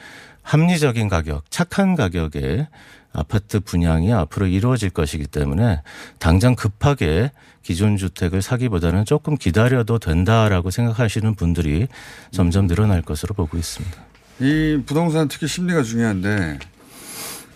합리적인 0.42 1.09
가격, 1.09 1.51
착한 1.51 1.94
가격에 1.94 2.68
아파트 3.12 3.61
분양이 3.61 4.12
앞으로 4.12 4.46
이루어질 4.46 4.90
것이기 4.90 5.27
때문에 5.27 5.83
당장 6.18 6.55
급하게 6.55 7.33
기존 7.62 7.96
주택을 7.96 8.40
사기보다는 8.40 9.05
조금 9.05 9.37
기다려도 9.37 9.99
된다라고 9.99 10.70
생각하시는 10.70 11.35
분들이 11.35 11.88
점점 12.31 12.66
늘어날 12.66 13.03
것으로 13.03 13.35
보고 13.35 13.57
있습니다. 13.57 14.10
이 14.40 14.83
부동산 14.87 15.29
특히 15.29 15.46
심리가 15.46 15.83
중요한데 15.83 16.59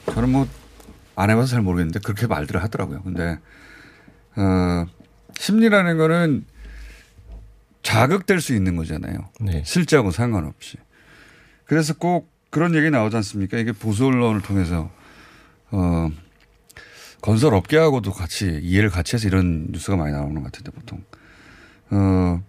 저는 0.07 0.31
뭐 0.31 0.47
안 1.17 1.31
해봐서 1.31 1.47
잘 1.49 1.63
모르겠는데 1.63 2.01
그렇게 2.01 2.27
말들을 2.27 2.63
하더라고요. 2.63 3.03
근데 3.03 3.39
어, 4.37 4.87
심리라는 5.39 5.97
거는 5.97 6.45
자극될 7.83 8.41
수 8.41 8.55
있는 8.55 8.77
거잖아요. 8.77 9.31
네. 9.41 9.63
실제하고 9.65 10.11
상관없이. 10.11 10.79
그래서 11.67 11.95
꼭 11.95 12.33
그런 12.51 12.75
얘기 12.75 12.91
나오지 12.91 13.17
않습니까? 13.17 13.59
이게 13.59 13.73
보수 13.73 14.07
언론을 14.07 14.43
통해서 14.43 14.91
어, 15.71 16.11
건설 17.21 17.55
업계하고도 17.55 18.13
같이 18.13 18.61
이해를 18.63 18.91
같이 18.91 19.17
해서 19.17 19.29
이런 19.29 19.69
뉴스가 19.71 19.97
많이 19.97 20.13
나오는 20.13 20.35
것 20.35 20.45
같은데 20.45 20.71
보통 20.73 21.05
어, 21.91 22.43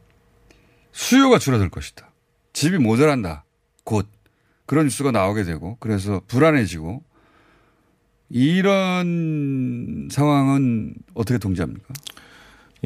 수요가 0.92 1.38
줄어들 1.38 1.70
것이다. 1.70 2.10
집이 2.54 2.78
모자란다. 2.78 3.44
곧 3.84 4.08
그런 4.66 4.86
뉴스가 4.86 5.12
나오게 5.12 5.44
되고 5.44 5.78
그래서 5.80 6.22
불안해지고 6.28 7.04
이런 8.30 10.10
상황은 10.12 10.96
어떻게 11.14 11.38
통제합니까? 11.38 11.94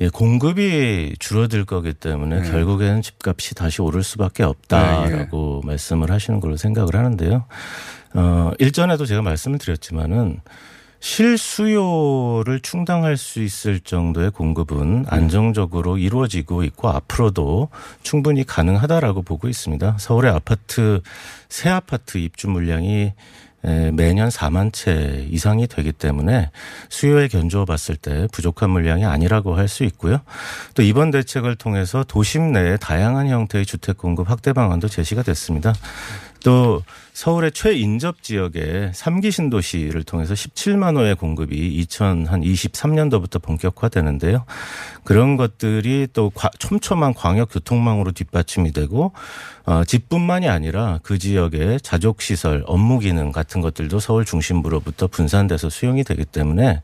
예, 0.02 0.08
공급이 0.08 1.16
줄어들 1.20 1.66
거기 1.66 1.94
때문에 1.94 2.42
네. 2.42 2.52
결국에는 2.52 3.02
집값이 3.02 3.56
다시 3.56 3.82
오를 3.82 4.04
수밖에 4.04 4.44
없다라고 4.44 5.62
말씀을 5.66 6.12
하시는 6.12 6.40
걸로 6.40 6.56
생각을 6.56 6.96
하는데요. 6.96 7.46
어, 8.14 8.52
일전에도 8.60 9.06
제가 9.06 9.22
말씀을 9.22 9.60
드렸지만은 9.60 10.40
실수요를 11.00 12.60
충당할 12.62 13.16
수 13.18 13.42
있을 13.42 13.80
정도의 13.80 14.32
공급은 14.32 15.06
안정적으로 15.08 15.98
이루어지고 15.98 16.64
있고 16.64 16.90
앞으로도 16.90 17.70
충분히 18.04 18.44
가능하다라고 18.44 19.22
보고 19.22 19.48
있습니다. 19.48 19.98
서울의 20.00 20.32
아파트 20.32 21.02
새 21.48 21.70
아파트 21.70 22.18
입주 22.18 22.50
물량이 22.50 23.14
에, 23.66 23.92
매년 23.92 24.30
4만 24.30 24.72
채 24.72 25.28
이상이 25.30 25.68
되기 25.68 25.92
때문에 25.92 26.50
수요에 26.88 27.28
견주어 27.28 27.66
봤을 27.66 27.98
때 27.98 28.26
부족한 28.32 28.70
물량이 28.70 29.04
아니라고 29.04 29.56
할 29.56 29.68
수 29.68 29.84
있고요. 29.84 30.22
또 30.76 30.82
이번 30.82 31.12
대책을 31.12 31.56
통해서 31.58 32.06
도심 32.08 32.54
내에 32.54 32.78
다양한 32.78 33.28
형태의 33.28 33.66
주택 33.66 33.98
공급 33.98 34.30
확대 34.30 34.54
방안도 34.54 34.88
제시가 34.88 35.24
됐습니다. 35.24 35.74
또 36.44 36.82
서울의 37.20 37.52
최인접 37.52 38.24
지역에 38.24 38.92
3기 38.94 39.34
신도시를 39.34 40.04
통해서 40.04 40.34
17만 40.34 40.96
호의 40.96 41.16
공급이 41.16 41.86
2023년도부터 41.86 43.42
본격화되는데요. 43.42 44.46
그런 45.04 45.36
것들이 45.36 46.08
또 46.14 46.30
과- 46.30 46.50
촘촘한 46.58 47.14
광역 47.14 47.50
교통망으로 47.52 48.14
뒷받침이 48.14 48.72
되고 48.72 49.12
어, 49.66 49.84
집뿐만이 49.84 50.48
아니라 50.48 51.02
그 51.04 51.20
지역의 51.20 51.82
자족 51.82 52.22
시설, 52.22 52.64
업무 52.66 53.00
기능 53.00 53.34
같은 53.34 53.60
것들도 53.60 54.00
서울 54.00 54.24
중심부로부터 54.24 55.08
분산돼서 55.08 55.70
수용이 55.70 56.06
되기 56.06 56.24
때문에 56.24 56.82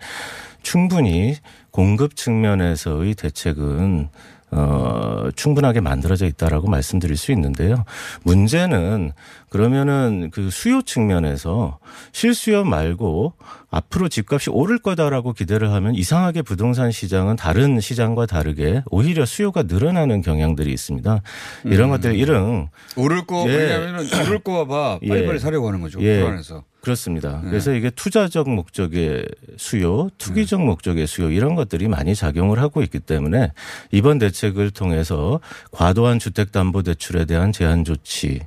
충분히 0.62 1.38
공급 1.72 2.18
측면에서의 2.18 3.14
대책은 3.14 4.10
어, 4.51 5.28
충분하게 5.36 5.82
만들어져 5.82 6.26
있다라고 6.28 6.70
말씀드릴 6.70 7.18
수 7.18 7.32
있는데요. 7.32 7.84
문제는 8.24 9.12
그러면은 9.56 10.32
그 10.34 10.49
수요 10.49 10.82
측면에서 10.82 11.80
실수요 12.12 12.66
말고 12.66 13.36
앞으로 13.72 14.10
집값이 14.10 14.49
오를 14.49 14.80
거다라고 14.80 15.32
기대를 15.32 15.72
하면 15.72 15.95
이상하게 15.95 16.41
부동산 16.41 16.91
시장은 16.91 17.38
다른 17.38 17.80
시장과 17.80 18.26
다르게 18.26 18.84
오히려 18.91 19.26
수요가 19.26 19.64
늘어나는 19.64 20.22
경향들이 20.22 20.74
있습니다. 20.74 21.22
이런 21.64 21.88
음. 21.88 21.89
것들 21.91 22.16
이런 22.16 22.68
오를 22.97 23.26
거 23.26 23.45
예. 23.47 23.56
왜냐하면 23.56 24.06
오를 24.26 24.39
거봐 24.39 24.99
빨리빨리 25.08 25.36
예. 25.36 25.39
사려고 25.39 25.68
하는 25.70 25.80
거죠. 25.80 26.01
예. 26.01 26.20
불안해서. 26.20 26.66
그렇습니다. 26.86 27.41
네. 27.43 27.49
그래서 27.49 27.74
이게 27.74 27.89
투자적 27.89 28.47
목적의 28.47 29.26
수요, 29.58 30.10
투기적 30.20 30.62
목적의 30.62 31.08
수요 31.08 31.32
이런 31.32 31.56
것들이 31.56 31.88
많이 31.88 32.14
작용을 32.14 32.60
하고 32.60 32.84
있기 32.84 32.99
때문에 32.99 33.51
이번 33.91 34.20
대책을 34.20 34.70
통해서 34.70 35.39
과도한 35.72 36.20
주택담보대출에 36.20 37.26
대한 37.26 37.51
제한 37.51 37.86
조치 37.86 38.39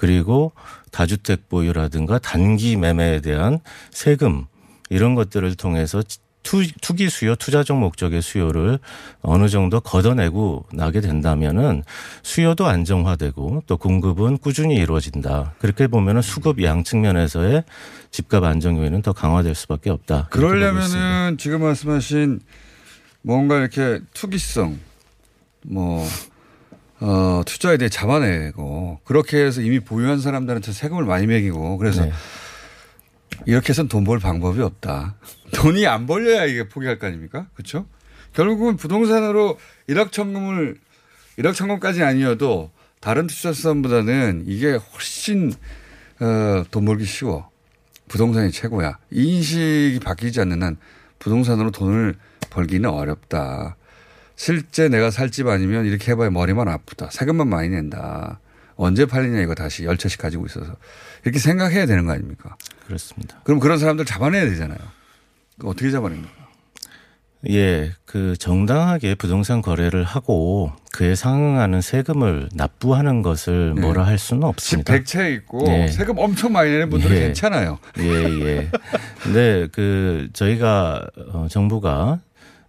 그리고 0.00 0.52
다주택 0.92 1.50
보유라든가 1.50 2.18
단기 2.18 2.74
매매에 2.76 3.20
대한 3.20 3.58
세금 3.90 4.46
이런 4.88 5.14
것들을 5.14 5.54
통해서 5.56 6.02
투, 6.42 6.66
투기 6.80 7.10
수요, 7.10 7.36
투자적 7.36 7.78
목적의 7.78 8.22
수요를 8.22 8.78
어느 9.20 9.50
정도 9.50 9.78
걷어내고 9.78 10.64
나게 10.72 11.02
된다면은 11.02 11.82
수요도 12.22 12.66
안정화되고 12.66 13.64
또 13.66 13.76
공급은 13.76 14.38
꾸준히 14.38 14.76
이루어진다. 14.76 15.52
그렇게 15.58 15.86
보면은 15.86 16.22
수급 16.22 16.62
양 16.62 16.82
측면에서의 16.82 17.64
집값 18.10 18.42
안정 18.44 18.78
요인은 18.78 19.02
더 19.02 19.12
강화될 19.12 19.54
수밖에 19.54 19.90
없다. 19.90 20.28
그러려면은 20.30 21.36
지금 21.36 21.60
말씀하신 21.60 22.40
뭔가 23.20 23.58
이렇게 23.58 24.00
투기성, 24.14 24.78
뭐, 25.66 26.06
어, 27.00 27.42
투자에 27.46 27.76
대해 27.76 27.88
잡아내고 27.88 29.00
그렇게 29.04 29.38
해서 29.38 29.60
이미 29.62 29.80
보유한 29.80 30.20
사람들한테 30.20 30.72
세금을 30.72 31.04
많이 31.04 31.26
매기고 31.26 31.78
그래서 31.78 32.04
네. 32.04 32.12
이렇게 33.46 33.70
해서는 33.70 33.88
돈 33.88 34.04
벌 34.04 34.18
방법이 34.18 34.60
없다. 34.60 35.16
돈이 35.54 35.86
안 35.86 36.06
벌려야 36.06 36.44
이게 36.44 36.68
포기할 36.68 36.98
거 36.98 37.06
아닙니까? 37.06 37.46
그렇죠? 37.54 37.86
결국은 38.34 38.76
부동산으로 38.76 39.58
1억 39.88 40.12
천금을 40.12 40.76
1억 41.38 41.54
천금까지 41.54 42.02
아니어도 42.02 42.70
다른 43.00 43.26
투자 43.26 43.52
수단보다는 43.52 44.44
이게 44.46 44.72
훨씬 44.72 45.52
어, 46.20 46.64
돈 46.70 46.84
벌기 46.84 47.04
쉬워. 47.06 47.48
부동산이 48.08 48.50
최고야. 48.50 48.98
이 49.10 49.36
인식이 49.36 50.00
바뀌지 50.04 50.40
않는 50.40 50.62
한 50.62 50.76
부동산으로 51.18 51.70
돈을 51.70 52.14
벌기는 52.50 52.88
어렵다. 52.90 53.76
실제 54.44 54.88
내가 54.88 55.10
살 55.10 55.30
집 55.30 55.48
아니면 55.48 55.84
이렇게 55.84 56.12
해봐야 56.12 56.30
머리만 56.30 56.66
아프다. 56.66 57.10
세금만 57.10 57.46
많이 57.46 57.68
낸다. 57.68 58.40
언제 58.76 59.04
팔리냐 59.04 59.38
이거 59.42 59.54
다시 59.54 59.84
열 59.84 59.98
채씩 59.98 60.18
가지고 60.18 60.46
있어서 60.46 60.76
이렇게 61.24 61.38
생각해야 61.38 61.84
되는 61.84 62.06
거 62.06 62.12
아닙니까? 62.12 62.56
그렇습니다. 62.86 63.38
그럼 63.44 63.60
그런 63.60 63.78
사람들 63.78 64.06
잡아내야 64.06 64.46
되잖아요. 64.46 64.78
어떻게 65.62 65.90
잡아냅니까? 65.90 66.30
예, 67.50 67.92
그 68.06 68.34
정당하게 68.38 69.14
부동산 69.14 69.60
거래를 69.60 70.04
하고 70.04 70.72
그에 70.92 71.14
상응하는 71.14 71.82
세금을 71.82 72.48
납부하는 72.54 73.20
것을 73.20 73.74
네. 73.74 73.82
뭐라 73.82 74.06
할 74.06 74.16
수는 74.18 74.40
집 74.40 74.46
없습니다. 74.48 74.94
100채 74.94 75.34
있고 75.34 75.64
네. 75.66 75.88
세금 75.88 76.16
엄청 76.16 76.52
많이 76.52 76.70
내는 76.70 76.88
분들은 76.88 77.14
예. 77.14 77.20
괜찮아요. 77.20 77.78
예, 77.98 78.04
예. 78.08 78.70
근데 79.22 79.68
그 79.70 80.30
저희가 80.32 81.06
어, 81.34 81.46
정부가 81.50 82.20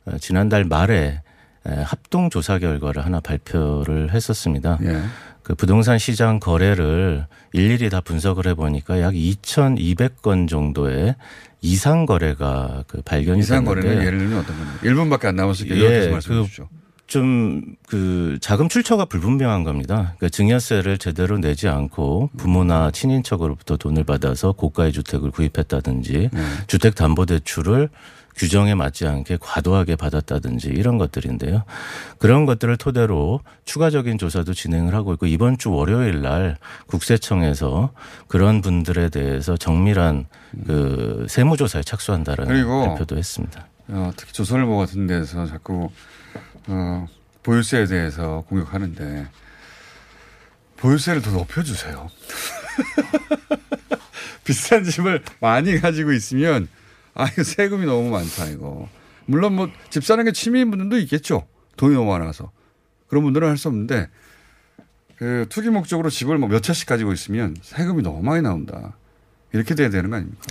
어, 0.03 0.17
지난달 0.19 0.65
말에 0.65 0.97
에, 0.97 1.21
합동 1.63 2.29
조사 2.29 2.59
결과를 2.59 3.05
하나 3.05 3.19
발표를 3.19 4.13
했었습니다. 4.13 4.79
예. 4.83 5.01
그 5.43 5.55
부동산 5.55 5.97
시장 5.97 6.39
거래를 6.39 7.25
일일이 7.53 7.89
다 7.89 8.01
분석을 8.01 8.47
해 8.47 8.53
보니까 8.53 9.01
약 9.01 9.13
2,200건 9.13 10.47
정도의 10.47 11.15
이상 11.61 12.05
거래가 12.05 12.83
그 12.87 13.01
발견이 13.01 13.39
이상 13.39 13.63
됐는데 13.65 13.81
거래는 13.81 14.05
예를 14.05 14.19
들면 14.19 14.39
어떤 14.39 14.57
겁니까? 14.57 14.79
1분밖에 14.83 15.25
안 15.25 15.35
남았으니까 15.35 15.75
예, 15.75 15.79
이렇게 15.79 16.09
말씀해 16.09 16.37
그 16.37 16.43
주십시오. 16.43 16.67
좀그 17.11 18.37
자금 18.39 18.69
출처가 18.69 19.05
불분명한 19.05 19.63
겁니다. 19.65 20.13
그러니까 20.17 20.29
증여세를 20.29 20.97
제대로 20.97 21.37
내지 21.39 21.67
않고 21.67 22.29
부모나 22.37 22.91
친인척으로부터 22.91 23.75
돈을 23.75 24.05
받아서 24.05 24.53
고가의 24.53 24.93
주택을 24.93 25.31
구입했다든지 25.31 26.29
네. 26.31 26.41
주택 26.67 26.95
담보 26.95 27.25
대출을 27.25 27.89
규정에 28.35 28.75
맞지 28.75 29.05
않게 29.07 29.37
과도하게 29.39 29.95
받았다든지 29.95 30.69
이런 30.69 30.97
것들인데요. 30.97 31.63
그런 32.17 32.45
것들을 32.45 32.77
토대로 32.77 33.41
추가적인 33.65 34.17
조사도 34.17 34.53
진행을 34.53 34.93
하고 34.95 35.13
있고 35.13 35.27
이번 35.27 35.57
주 35.57 35.71
월요일 35.71 36.21
날 36.21 36.57
국세청에서 36.87 37.91
그런 38.27 38.61
분들에 38.61 39.09
대해서 39.09 39.57
정밀한 39.57 40.25
그 40.65 41.25
세무조사에 41.29 41.83
착수한다라는 41.83 42.67
발표도 42.67 43.17
했습니다. 43.17 43.67
어, 43.89 44.11
특히 44.15 44.33
조선일보 44.33 44.77
같은 44.77 45.07
데서 45.07 45.45
자꾸 45.45 45.89
어, 46.67 47.07
보유세에 47.43 47.85
대해서 47.85 48.43
공격하는데 48.47 49.27
보유세를 50.77 51.21
더 51.21 51.31
높여주세요. 51.31 52.09
비싼 54.43 54.83
집을 54.83 55.21
많이 55.39 55.79
가지고 55.79 56.11
있으면 56.11 56.67
아 57.13 57.25
이거 57.27 57.43
세금이 57.43 57.85
너무 57.85 58.09
많다 58.09 58.47
이거. 58.47 58.87
물론 59.25 59.55
뭐 59.55 59.69
집 59.89 60.03
사는 60.03 60.23
게 60.25 60.31
취미인 60.31 60.69
분들도 60.71 60.97
있겠죠. 60.99 61.45
돈이 61.77 61.93
너무 61.95 62.09
많아서 62.11 62.51
그런 63.07 63.23
분들은 63.23 63.47
할 63.47 63.57
수 63.57 63.67
없는데 63.67 64.07
그 65.17 65.45
투기 65.49 65.69
목적으로 65.69 66.09
집을 66.09 66.37
뭐 66.37 66.49
몇 66.49 66.61
채씩 66.63 66.87
가지고 66.87 67.13
있으면 67.13 67.55
세금이 67.61 68.01
너무 68.03 68.21
많이 68.23 68.41
나온다. 68.41 68.95
이렇게 69.53 69.75
돼야 69.75 69.89
되는 69.89 70.09
거 70.09 70.15
아닙니까? 70.15 70.41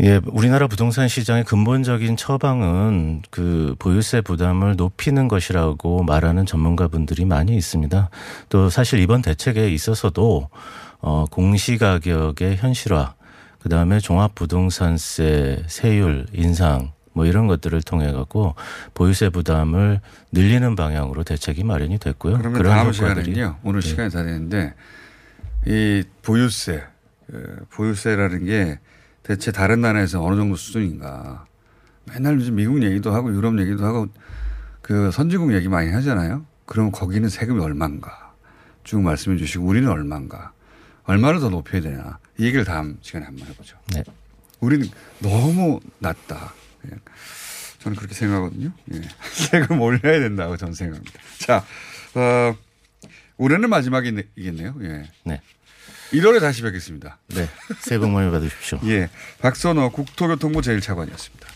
예, 0.00 0.20
우리나라 0.26 0.68
부동산 0.68 1.08
시장의 1.08 1.42
근본적인 1.44 2.16
처방은 2.16 3.22
그 3.30 3.74
보유세 3.80 4.20
부담을 4.20 4.76
높이는 4.76 5.26
것이라고 5.26 6.04
말하는 6.04 6.46
전문가분들이 6.46 7.24
많이 7.24 7.56
있습니다. 7.56 8.08
또 8.48 8.70
사실 8.70 9.00
이번 9.00 9.22
대책에 9.22 9.68
있어서도 9.70 10.48
어 11.00 11.24
공시 11.32 11.78
가격의 11.78 12.58
현실화, 12.58 13.14
그 13.68 13.74
다음에 13.74 14.00
종합부동산세 14.00 15.64
세율 15.66 16.24
인상 16.32 16.92
뭐 17.12 17.26
이런 17.26 17.46
것들을 17.48 17.82
통해 17.82 18.10
갖고 18.12 18.54
보유세 18.94 19.28
부담을 19.28 20.00
늘리는 20.32 20.74
방향으로 20.74 21.22
대책이 21.22 21.64
마련이 21.64 21.98
됐고요. 21.98 22.38
그러면 22.38 22.62
다음 22.62 22.86
효과들이 22.86 23.34
시간은요. 23.34 23.58
오늘 23.62 23.82
예. 23.84 23.86
시간이 23.86 24.10
다 24.10 24.24
됐는데 24.24 24.72
이 25.66 26.02
보유세, 26.22 26.82
그 27.26 27.66
보유세라는 27.68 28.46
게 28.46 28.78
대체 29.22 29.52
다른 29.52 29.82
나라에서 29.82 30.24
어느 30.24 30.36
정도 30.36 30.56
수준인가. 30.56 31.44
맨날 32.10 32.36
요즘 32.36 32.54
미국 32.54 32.82
얘기도 32.82 33.12
하고 33.12 33.30
유럽 33.34 33.58
얘기도 33.58 33.84
하고 33.84 34.06
그 34.80 35.10
선진국 35.10 35.52
얘기 35.52 35.68
많이 35.68 35.92
하잖아요. 35.92 36.46
그럼 36.64 36.90
거기는 36.90 37.28
세금이 37.28 37.60
얼마인가 37.60 38.32
쭉 38.82 39.02
말씀해 39.02 39.36
주시고 39.36 39.66
우리는 39.66 39.86
얼마인가 39.90 40.52
얼마를 41.04 41.40
더 41.40 41.50
높여야 41.50 41.82
되나 41.82 42.18
이 42.27 42.27
얘기를 42.38 42.64
다음 42.64 42.98
시간에 43.02 43.26
한번 43.26 43.48
해보죠. 43.48 43.76
네. 43.94 44.04
우리는 44.60 44.88
너무 45.20 45.80
낮다. 45.98 46.54
예. 46.86 46.96
저는 47.80 47.96
그렇게 47.96 48.14
생각하거든요. 48.14 48.72
예. 48.94 49.00
세금 49.32 49.80
올려야 49.80 50.20
된다고 50.20 50.56
저는 50.56 50.74
생각합니다. 50.74 51.20
자, 51.38 51.64
어, 52.14 52.56
올해는 53.36 53.68
마지막이겠네요. 53.70 54.76
예. 54.82 55.10
네. 55.24 55.40
1월에 56.12 56.40
다시 56.40 56.62
뵙겠습니다. 56.62 57.18
네. 57.28 57.48
새해 57.80 57.98
복 57.98 58.10
많이 58.10 58.30
받으십시오. 58.30 58.80
예. 58.86 59.08
박선호 59.40 59.90
국토교통부 59.90 60.60
제1차관이었습니다. 60.60 61.47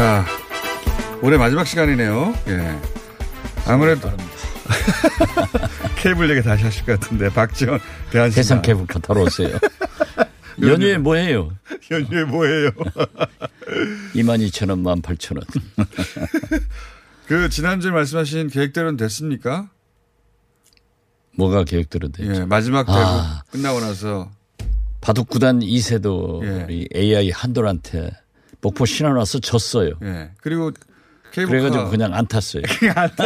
자, 0.00 0.24
올해 1.20 1.36
마지막 1.36 1.66
시간이네요. 1.66 2.34
예. 2.48 2.80
아무래도 3.66 4.10
케이블 6.00 6.30
얘기 6.30 6.40
다시 6.42 6.64
하실 6.64 6.86
것 6.86 6.98
같은데 6.98 7.28
박지원 7.28 7.78
대한 8.10 8.32
해상 8.32 8.62
케이블 8.62 8.86
타러 8.86 9.20
오세요. 9.20 9.58
연휴에 10.62 10.96
뭐 10.96 11.16
해요? 11.16 11.54
연휴에 11.90 12.24
뭐 12.24 12.46
해요? 12.46 12.70
22,000원, 14.14 15.02
18,000원. 15.02 15.44
그 17.26 17.50
지난주에 17.50 17.90
말씀하신 17.90 18.48
계획대로는 18.48 18.96
됐습니까? 18.96 19.68
뭐가 21.36 21.64
계획대로 21.64 22.08
되죠? 22.08 22.40
예, 22.40 22.44
마지막 22.46 22.86
대국 22.86 23.00
아. 23.02 23.42
끝나고 23.50 23.80
나서 23.80 24.30
바둑 25.02 25.28
구단 25.28 25.60
이세돌이 25.60 26.88
AI 26.96 27.32
한돌한테 27.32 28.12
목포 28.60 28.86
신안 28.86 29.16
와서 29.16 29.38
졌어요. 29.38 29.92
예. 30.02 30.30
그리고 30.40 30.72
케이블카 31.32 31.50
그래가지고 31.50 31.90
그냥 31.90 32.14
안 32.14 32.26
탔어요. 32.26 32.62
안 32.94 33.10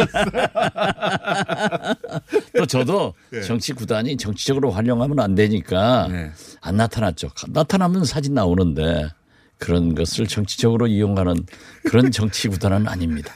또 2.55 2.65
저도 2.65 3.13
예. 3.33 3.41
정치 3.41 3.73
구단이 3.73 4.17
정치적으로 4.17 4.71
활용하면 4.71 5.19
안 5.19 5.35
되니까 5.35 6.07
네. 6.09 6.31
안 6.61 6.77
나타났죠. 6.77 7.29
나타나면 7.49 8.05
사진 8.05 8.33
나오는데 8.33 9.09
그런 9.57 9.95
것을 9.95 10.27
정치적으로 10.27 10.87
이용하는 10.87 11.45
그런 11.85 12.11
정치 12.11 12.47
구단은 12.47 12.87
아닙니다. 12.87 13.33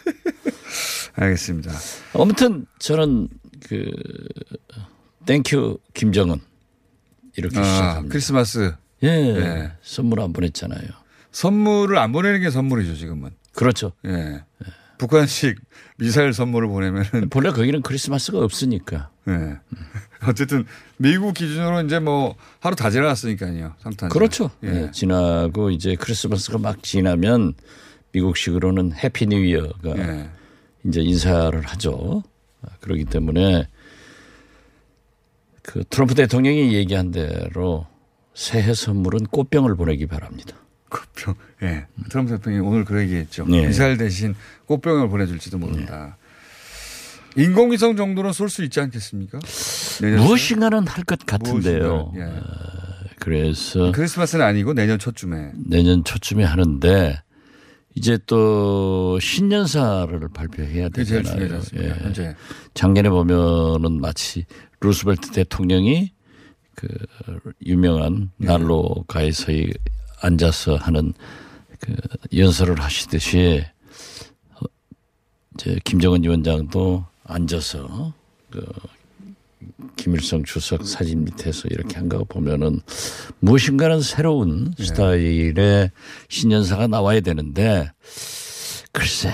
알겠습니다. 1.16 1.72
아무튼 2.14 2.66
저는 2.80 3.28
그 3.68 3.91
thank 5.26 5.59
you 5.59 5.80
김정은 5.93 6.39
이렇게 7.36 7.60
아, 7.60 7.64
시작합니다. 7.64 8.12
크리스마스. 8.12 8.74
예, 9.04 9.08
예. 9.08 9.72
선물 9.82 10.22
안 10.22 10.34
보냈잖아요. 10.34 10.99
선물을 11.32 11.97
안 11.97 12.11
보내는 12.11 12.41
게 12.41 12.49
선물이죠, 12.49 12.95
지금은. 12.95 13.32
그렇죠. 13.53 13.93
예. 14.05 14.43
북한식 14.97 15.59
미사일 15.97 16.34
선물을 16.34 16.67
보내면은 16.67 17.30
본래 17.32 17.51
거기는 17.51 17.82
크리스마스가 17.82 18.39
없으니까. 18.39 19.09
예. 19.27 19.57
어쨌든 20.27 20.65
미국 20.97 21.34
기준으로 21.34 21.82
이제 21.82 21.99
뭐 21.99 22.36
하루 22.59 22.75
다 22.75 22.89
지나갔으니까요. 22.89 23.75
성탄. 23.80 24.09
그렇죠. 24.09 24.51
예. 24.63 24.67
예, 24.67 24.91
지나고 24.91 25.71
이제 25.71 25.95
크리스마스가 25.95 26.57
막 26.57 26.84
지나면 26.84 27.53
미국식으로는 28.11 28.93
Happy 28.93 29.28
New 29.28 29.38
Year가 29.45 29.97
예. 29.97 30.30
이제 30.86 31.01
인사를 31.01 31.61
하죠. 31.61 32.23
그렇기 32.82 33.05
때문에 33.05 33.67
그 35.61 35.84
트럼프 35.89 36.15
대통령이 36.15 36.73
얘기한 36.73 37.11
대로 37.11 37.86
새해 38.34 38.73
선물은 38.73 39.27
꽃병을 39.27 39.75
보내기 39.75 40.07
바랍니다. 40.07 40.55
꽃병. 40.89 41.35
예. 41.63 41.85
트럼프 42.09 42.35
대통령이 42.37 42.67
오늘 42.67 42.85
그 42.85 42.99
얘기했죠. 43.01 43.45
네. 43.45 43.67
미사일 43.67 43.97
대신 43.97 44.35
꽃병을 44.65 45.09
보내줄지도 45.09 45.57
모른다. 45.57 46.17
인공위성 47.35 47.95
정도는 47.95 48.33
쏠 48.33 48.49
수 48.49 48.63
있지 48.63 48.79
않겠습니까? 48.79 49.39
무엇인가는 50.17 50.87
할 50.87 51.03
것 51.03 51.25
같은데요. 51.25 52.11
예. 52.15 52.27
그래서 53.19 53.91
크리스마스는 53.91 54.43
아니고 54.45 54.73
내년 54.73 54.97
초쯤에. 54.97 55.51
내년 55.65 56.03
초쯤에 56.03 56.43
하는데 56.43 57.21
이제 57.95 58.17
또 58.25 59.19
신년사를 59.19 60.19
발표해야 60.33 60.89
되잖아요. 60.89 61.61
예. 61.77 61.89
현재. 62.01 62.35
작년에 62.73 63.09
보면은 63.09 63.99
마치 63.99 64.45
루스벨트 64.81 65.31
대통령이 65.31 66.13
그 66.75 66.87
유명한 67.65 68.31
네. 68.37 68.47
난로가에서 68.47 69.51
앉아서 70.22 70.76
하는 70.76 71.13
그 71.80 71.95
연설을 72.36 72.82
하시듯이 72.82 73.63
어, 74.55 74.65
이제 75.55 75.80
김정은 75.84 76.24
위원장도 76.24 77.05
앉아서 77.24 78.13
그 78.49 78.65
김일성 79.95 80.43
주석 80.43 80.86
사진 80.88 81.24
밑에서 81.26 81.67
이렇게 81.70 81.97
한 81.97 82.09
거 82.09 82.24
보면은 82.24 82.82
무엇인가는 83.39 84.01
새로운 84.01 84.74
네. 84.78 84.86
스타일의 84.86 85.91
신년사가 86.30 86.88
나와야 86.88 87.20
되는데 87.20 87.91
글쎄 88.91 89.32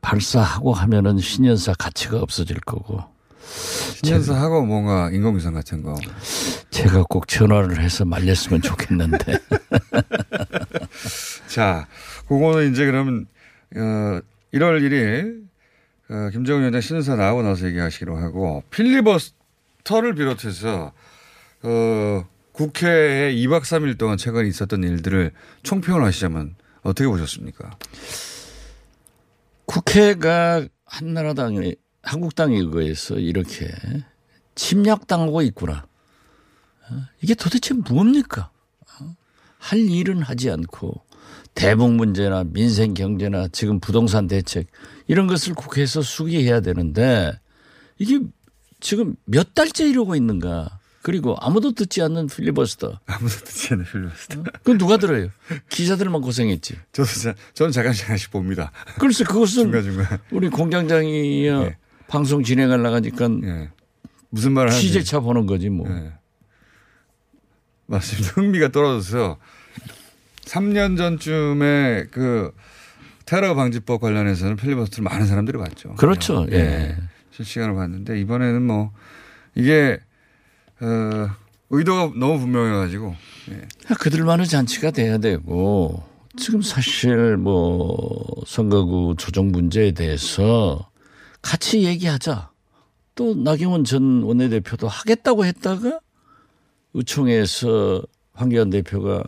발사하고 0.00 0.72
하면은 0.72 1.18
신년사 1.18 1.74
가치가 1.74 2.18
없어질 2.20 2.60
거고 2.60 3.02
신년사 4.02 4.34
하고 4.34 4.64
뭔가 4.64 5.10
인공위성 5.10 5.54
같은 5.54 5.82
거. 5.82 5.94
제가 6.74 7.04
꼭 7.08 7.28
전화를 7.28 7.80
해서 7.80 8.04
말렸으면 8.04 8.60
좋겠는데 8.60 9.38
자, 11.46 11.86
그거는 12.26 12.72
이제 12.72 12.84
그러면, 12.84 13.26
어, 13.76 14.20
1월 14.52 14.82
1일, 14.82 15.44
어, 16.10 16.30
김정은 16.30 16.62
위원장 16.62 16.80
신년사 16.80 17.14
나오고 17.14 17.42
나서 17.42 17.66
얘기하시기로 17.66 18.16
하고, 18.16 18.64
필리버스터를 18.70 20.16
비롯해서, 20.16 20.92
어, 21.62 22.26
국회에 22.50 23.32
2박 23.34 23.62
3일 23.62 23.96
동안 23.98 24.16
최근 24.16 24.46
있었던 24.46 24.82
일들을 24.82 25.30
총평을 25.62 26.02
하시자면 26.02 26.56
어떻게 26.82 27.06
보셨습니까? 27.06 27.70
국회가 29.66 30.66
한나라당에 30.86 31.74
한국당에 32.02 32.58
의해서 32.58 33.14
이렇게 33.14 33.70
침략당하고 34.56 35.42
있구나. 35.42 35.86
어? 36.90 37.02
이게 37.20 37.34
도대체 37.34 37.74
뭡니까? 37.74 38.50
어? 39.00 39.14
할 39.58 39.78
일은 39.78 40.22
하지 40.22 40.50
않고 40.50 41.02
대북 41.54 41.92
문제나 41.92 42.44
민생 42.44 42.94
경제나 42.94 43.48
지금 43.48 43.80
부동산 43.80 44.26
대책 44.26 44.66
이런 45.06 45.26
것을 45.26 45.54
국회에서 45.54 46.02
수기해야 46.02 46.60
되는데 46.60 47.32
이게 47.98 48.20
지금 48.80 49.14
몇 49.24 49.54
달째 49.54 49.88
이러고 49.88 50.16
있는가? 50.16 50.80
그리고 51.02 51.36
아무도 51.38 51.72
듣지 51.72 52.00
않는 52.00 52.28
필리버스터. 52.28 52.98
아무도 53.06 53.28
듣지 53.28 53.74
않는 53.74 53.84
필리버스터. 53.84 54.42
그건 54.42 54.78
누가 54.78 54.96
들어요? 54.96 55.28
기자들만 55.68 56.22
고생했지. 56.22 56.76
저도 56.92 57.08
자, 57.08 57.34
저는 57.52 57.72
잠깐 57.72 57.92
잠깐씩 57.92 58.30
봅니다. 58.30 58.72
글쎄 58.98 59.22
그것은 59.24 59.64
중간중간. 59.64 60.18
우리 60.32 60.48
공장장이 60.48 61.48
어 61.50 61.70
방송 62.08 62.42
진행을 62.42 62.82
나가니까 62.82 63.28
무슨 64.30 64.52
말을 64.52 64.70
하는지. 64.70 64.86
취재차 64.86 65.20
보는 65.20 65.44
거지 65.46 65.68
뭐. 65.68 65.86
맞습니다. 67.86 68.32
흥미가 68.40 68.68
떨어져서 68.68 69.38
3년 70.44 70.96
전쯤에 70.96 72.06
그 72.10 72.52
테러 73.26 73.54
방지법 73.54 74.00
관련해서는 74.00 74.56
필리버스터를 74.56 75.04
많은 75.04 75.26
사람들이 75.26 75.58
봤죠. 75.58 75.94
그렇죠. 75.94 76.46
예. 76.52 76.96
실시간으로 77.30 77.74
봤는데 77.76 78.20
이번에는 78.20 78.62
뭐 78.62 78.92
이게 79.54 79.98
어 80.80 81.30
의도가 81.70 82.12
너무 82.18 82.38
분명해가지고 82.40 83.16
예. 83.50 83.66
그들만의 83.98 84.46
잔치가 84.46 84.90
돼야 84.90 85.18
되고 85.18 86.04
지금 86.36 86.62
사실 86.62 87.36
뭐 87.36 88.26
선거구 88.46 89.14
조정 89.18 89.48
문제에 89.48 89.92
대해서 89.92 90.90
같이 91.42 91.84
얘기하자. 91.84 92.50
또 93.14 93.34
나경원 93.34 93.84
전 93.84 94.22
원내대표도 94.24 94.88
하겠다고 94.88 95.44
했다가 95.46 96.00
의총에서 96.94 98.02
황교안 98.32 98.70
대표가 98.70 99.24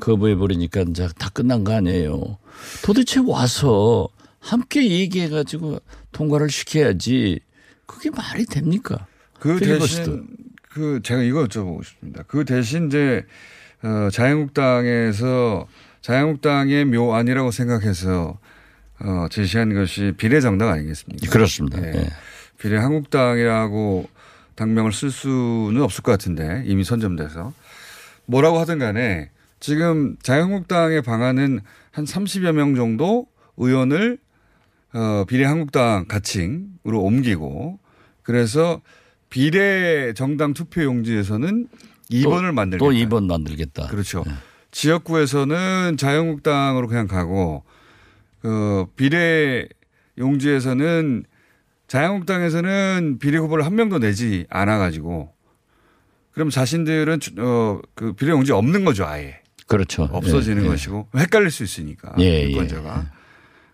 거부해 0.00 0.34
버리니까 0.34 0.82
이제 0.88 1.08
다 1.18 1.30
끝난 1.30 1.62
거 1.64 1.72
아니에요. 1.72 2.38
도대체 2.84 3.20
와서 3.24 4.08
함께 4.40 4.90
얘기해 4.90 5.28
가지고 5.28 5.78
통과를 6.10 6.50
시켜야지 6.50 7.40
그게 7.86 8.10
말이 8.10 8.44
됩니까? 8.46 9.06
그. 9.38 9.58
대신 9.60 10.26
그 10.68 11.00
제가 11.02 11.22
이거 11.22 11.44
여쭤보고 11.44 11.84
싶습니다. 11.84 12.24
그 12.26 12.44
대신 12.44 12.86
이제 12.86 13.24
어 13.82 14.08
자유한국당에서 14.10 15.66
자유한국당의 16.00 16.86
묘안이라고 16.86 17.50
생각해서 17.50 18.38
어 19.00 19.26
제시한 19.30 19.74
것이 19.74 20.14
비례정당 20.16 20.68
아니겠습니까? 20.70 21.30
그렇습니다. 21.30 21.82
예. 21.82 21.92
예. 21.96 22.08
비례한국당이라고 22.58 24.08
당명을 24.62 24.92
쓸 24.92 25.10
수는 25.10 25.82
없을 25.82 26.02
것 26.02 26.12
같은데 26.12 26.62
이미 26.66 26.84
선점돼서 26.84 27.52
뭐라고 28.26 28.58
하든 28.60 28.78
간에 28.78 29.30
지금 29.58 30.16
자유한국당의 30.22 31.02
방안은 31.02 31.60
한 31.90 32.04
30여 32.04 32.52
명 32.52 32.76
정도 32.76 33.26
의원을 33.56 34.18
어, 34.94 35.24
비례한국당 35.26 36.06
가칭으로 36.06 37.00
옮기고 37.00 37.80
그래서 38.22 38.80
비례 39.30 40.12
정당 40.14 40.54
투표 40.54 40.84
용지에서는 40.84 41.68
2번을 42.10 42.52
만들겠다. 42.52 42.84
또 42.84 42.92
2번 42.92 43.26
만들겠다. 43.26 43.88
그렇죠. 43.88 44.24
지역구에서는 44.70 45.96
자유한국당으로 45.96 46.86
그냥 46.86 47.08
가고 47.08 47.64
어, 48.44 48.86
비례 48.94 49.66
용지에서는 50.18 51.24
자유한국당에서는 51.92 53.18
비례 53.20 53.36
후보를 53.36 53.66
한 53.66 53.74
명도 53.74 53.98
내지 53.98 54.46
않아 54.48 54.78
가지고 54.78 55.34
그럼 56.30 56.48
자신들은 56.48 57.18
어, 57.38 57.80
그 57.94 58.14
비례 58.14 58.30
용지 58.32 58.50
없는 58.50 58.86
거죠, 58.86 59.04
아예. 59.04 59.42
그렇죠. 59.66 60.04
없어지는 60.04 60.62
예, 60.62 60.66
예. 60.66 60.70
것이고 60.70 61.08
헷갈릴 61.14 61.50
수 61.50 61.62
있으니까 61.62 62.14
예, 62.18 62.48
유권자가 62.48 63.10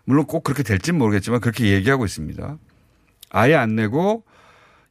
물론 0.03 0.25
꼭 0.25 0.43
그렇게 0.43 0.63
될지는 0.63 0.99
모르겠지만 0.99 1.39
그렇게 1.39 1.71
얘기하고 1.71 2.03
있습니다. 2.03 2.57
아예 3.29 3.55
안 3.55 3.77
내고 3.77 4.25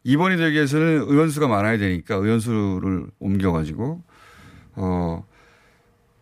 2번이 0.07 0.39
되기 0.39 0.55
위해서는 0.55 1.03
의원수가 1.03 1.49
많아야 1.49 1.77
되니까 1.77 2.15
의원수를 2.15 3.09
옮겨가지고 3.19 4.03
어 4.77 5.27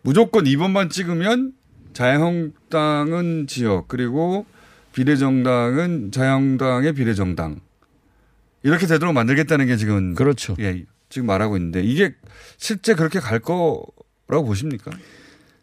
무조건 0.01 0.43
2번만 0.43 0.89
찍으면 0.89 1.53
자유한국당은 1.93 3.47
지역 3.47 3.87
그리고 3.87 4.45
비례정당은 4.97 6.09
자유한국당의 6.11 6.93
비례정당 6.93 7.59
이렇게 8.63 8.87
되도록 8.87 9.13
만들겠다는 9.13 9.67
게 9.67 9.77
지금 9.77 10.15
그렇죠. 10.15 10.55
예, 10.59 10.85
지금 11.09 11.27
말하고 11.27 11.55
있는데 11.57 11.83
이게 11.83 12.15
실제 12.57 12.95
그렇게 12.95 13.19
갈 13.19 13.37
거라고 13.37 14.43
보십니까? 14.45 14.89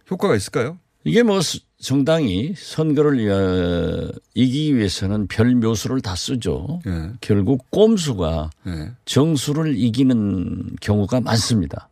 효과가 0.08 0.36
있을까요? 0.36 0.78
이게 1.02 1.24
뭐 1.24 1.40
수- 1.40 1.58
정당이 1.80 2.54
선거를 2.56 3.18
위하, 3.18 4.08
이기기 4.34 4.76
위해서는 4.76 5.26
별 5.26 5.54
묘수를 5.56 6.00
다 6.00 6.14
쓰죠. 6.14 6.80
예. 6.86 7.10
결국 7.20 7.68
꼼수가 7.72 8.50
예. 8.68 8.92
정수를 9.04 9.76
이기는 9.76 10.76
경우가 10.80 11.20
많습니다. 11.22 11.88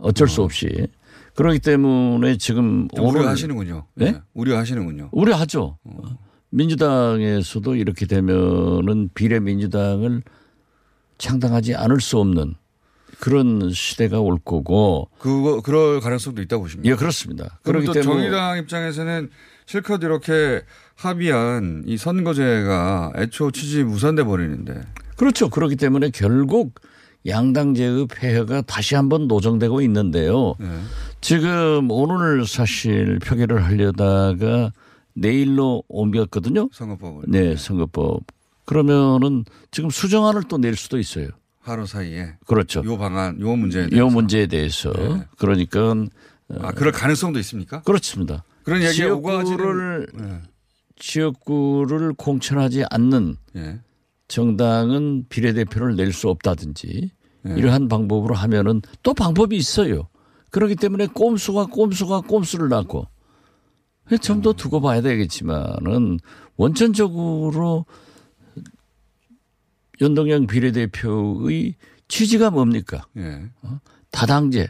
어쩔 0.00 0.28
수 0.28 0.42
없이. 0.42 0.88
그렇기 1.34 1.58
때문에 1.58 2.38
지금 2.38 2.88
우려하시는군요. 2.98 3.84
네? 3.96 4.06
예. 4.06 4.20
우려하시는군요. 4.32 5.10
우려하죠. 5.12 5.76
민주당에서도 6.56 7.74
이렇게 7.76 8.06
되면은 8.06 9.10
비례민주당을 9.14 10.22
창당하지 11.18 11.74
않을 11.74 12.00
수 12.00 12.18
없는 12.18 12.54
그런 13.20 13.70
시대가 13.72 14.20
올 14.20 14.38
거고. 14.42 15.10
그거 15.18 15.60
그럴 15.60 16.00
가능성도 16.00 16.40
있다고 16.42 16.62
보십니까? 16.62 16.90
예, 16.90 16.96
그렇습니다. 16.96 17.58
그렇기 17.62 17.86
또 17.86 17.92
때문에 17.92 18.10
정의당 18.10 18.58
입장에서는 18.58 19.28
실컷 19.66 20.02
이렇게 20.02 20.62
합의한 20.94 21.84
이 21.86 21.98
선거제가 21.98 23.12
애초 23.16 23.50
취지 23.50 23.84
무산돼 23.84 24.24
버리는데. 24.24 24.80
그렇죠. 25.16 25.50
그렇기 25.50 25.76
때문에 25.76 26.10
결국 26.10 26.80
양당제의 27.26 28.06
폐허가 28.08 28.62
다시 28.62 28.94
한번 28.94 29.28
노정되고 29.28 29.82
있는데요. 29.82 30.54
네. 30.58 30.68
지금 31.20 31.90
오늘 31.90 32.46
사실 32.46 33.18
표결을 33.18 33.64
하려다가 33.64 34.72
내일로 35.16 35.82
옮겼거든요. 35.88 36.68
선거법을. 36.72 37.24
네, 37.28 37.56
선거법. 37.56 38.22
그러면은 38.64 39.44
지금 39.70 39.90
수정안을 39.90 40.44
또 40.44 40.58
낼 40.58 40.76
수도 40.76 40.98
있어요. 40.98 41.28
하루 41.60 41.86
사이에. 41.86 42.34
그렇죠. 42.46 42.82
요 42.84 42.96
방안, 42.98 43.40
요 43.40 43.56
문제에 43.56 43.88
이 43.90 44.00
문제에 44.00 44.46
대해서. 44.46 44.92
그러니까 45.38 45.94
아, 46.60 46.72
그럴 46.72 46.92
가능성도 46.92 47.38
있습니까? 47.40 47.82
그렇습니다. 47.82 48.44
그런 48.62 48.80
얘기가 48.82 48.92
지역구를 48.92 50.06
네. 50.14 50.40
지역구를 50.96 52.14
공천하지 52.14 52.84
않는 52.90 53.36
예. 53.56 53.80
정당은 54.28 55.26
비례대표를 55.28 55.96
낼 55.96 56.12
수 56.12 56.28
없다든지 56.28 57.10
예. 57.48 57.54
이러한 57.56 57.88
방법으로 57.88 58.34
하면은 58.34 58.82
또 59.02 59.14
방법이 59.14 59.56
있어요. 59.56 60.08
그렇기 60.50 60.76
때문에 60.76 61.06
꼼수가 61.08 61.66
꼼수가 61.66 62.22
꼼수를 62.22 62.68
낳고 62.68 63.06
좀 64.20 64.42
더 64.42 64.52
두고 64.52 64.80
봐야 64.80 65.00
되겠지만은 65.00 66.18
원천적으로 66.56 67.86
연동형 70.00 70.46
비례대표의 70.46 71.74
취지가 72.08 72.50
뭡니까? 72.50 73.06
예. 73.16 73.42
어? 73.62 73.80
다당제 74.10 74.68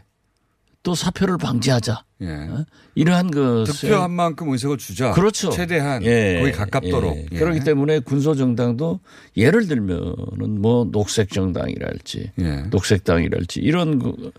또 0.82 0.94
사표를 0.94 1.36
방지하자. 1.36 2.04
예. 2.22 2.26
어? 2.28 2.64
이러한 2.94 3.30
것을 3.30 3.88
득표한 3.88 4.10
만큼 4.12 4.48
의석을 4.50 4.78
주자. 4.78 5.12
그렇죠. 5.12 5.50
최대한 5.50 6.02
예. 6.04 6.38
거기 6.40 6.52
가깝도록. 6.52 7.16
예. 7.16 7.26
예. 7.32 7.36
그렇기 7.38 7.60
때문에 7.60 7.98
군소 8.00 8.34
정당도 8.36 9.00
예를 9.36 9.66
들면은 9.66 10.60
뭐 10.62 10.84
녹색 10.90 11.30
정당이랄지 11.30 12.32
예. 12.38 12.56
녹색당이랄지 12.70 13.60
이런 13.60 13.98
그- 13.98 14.32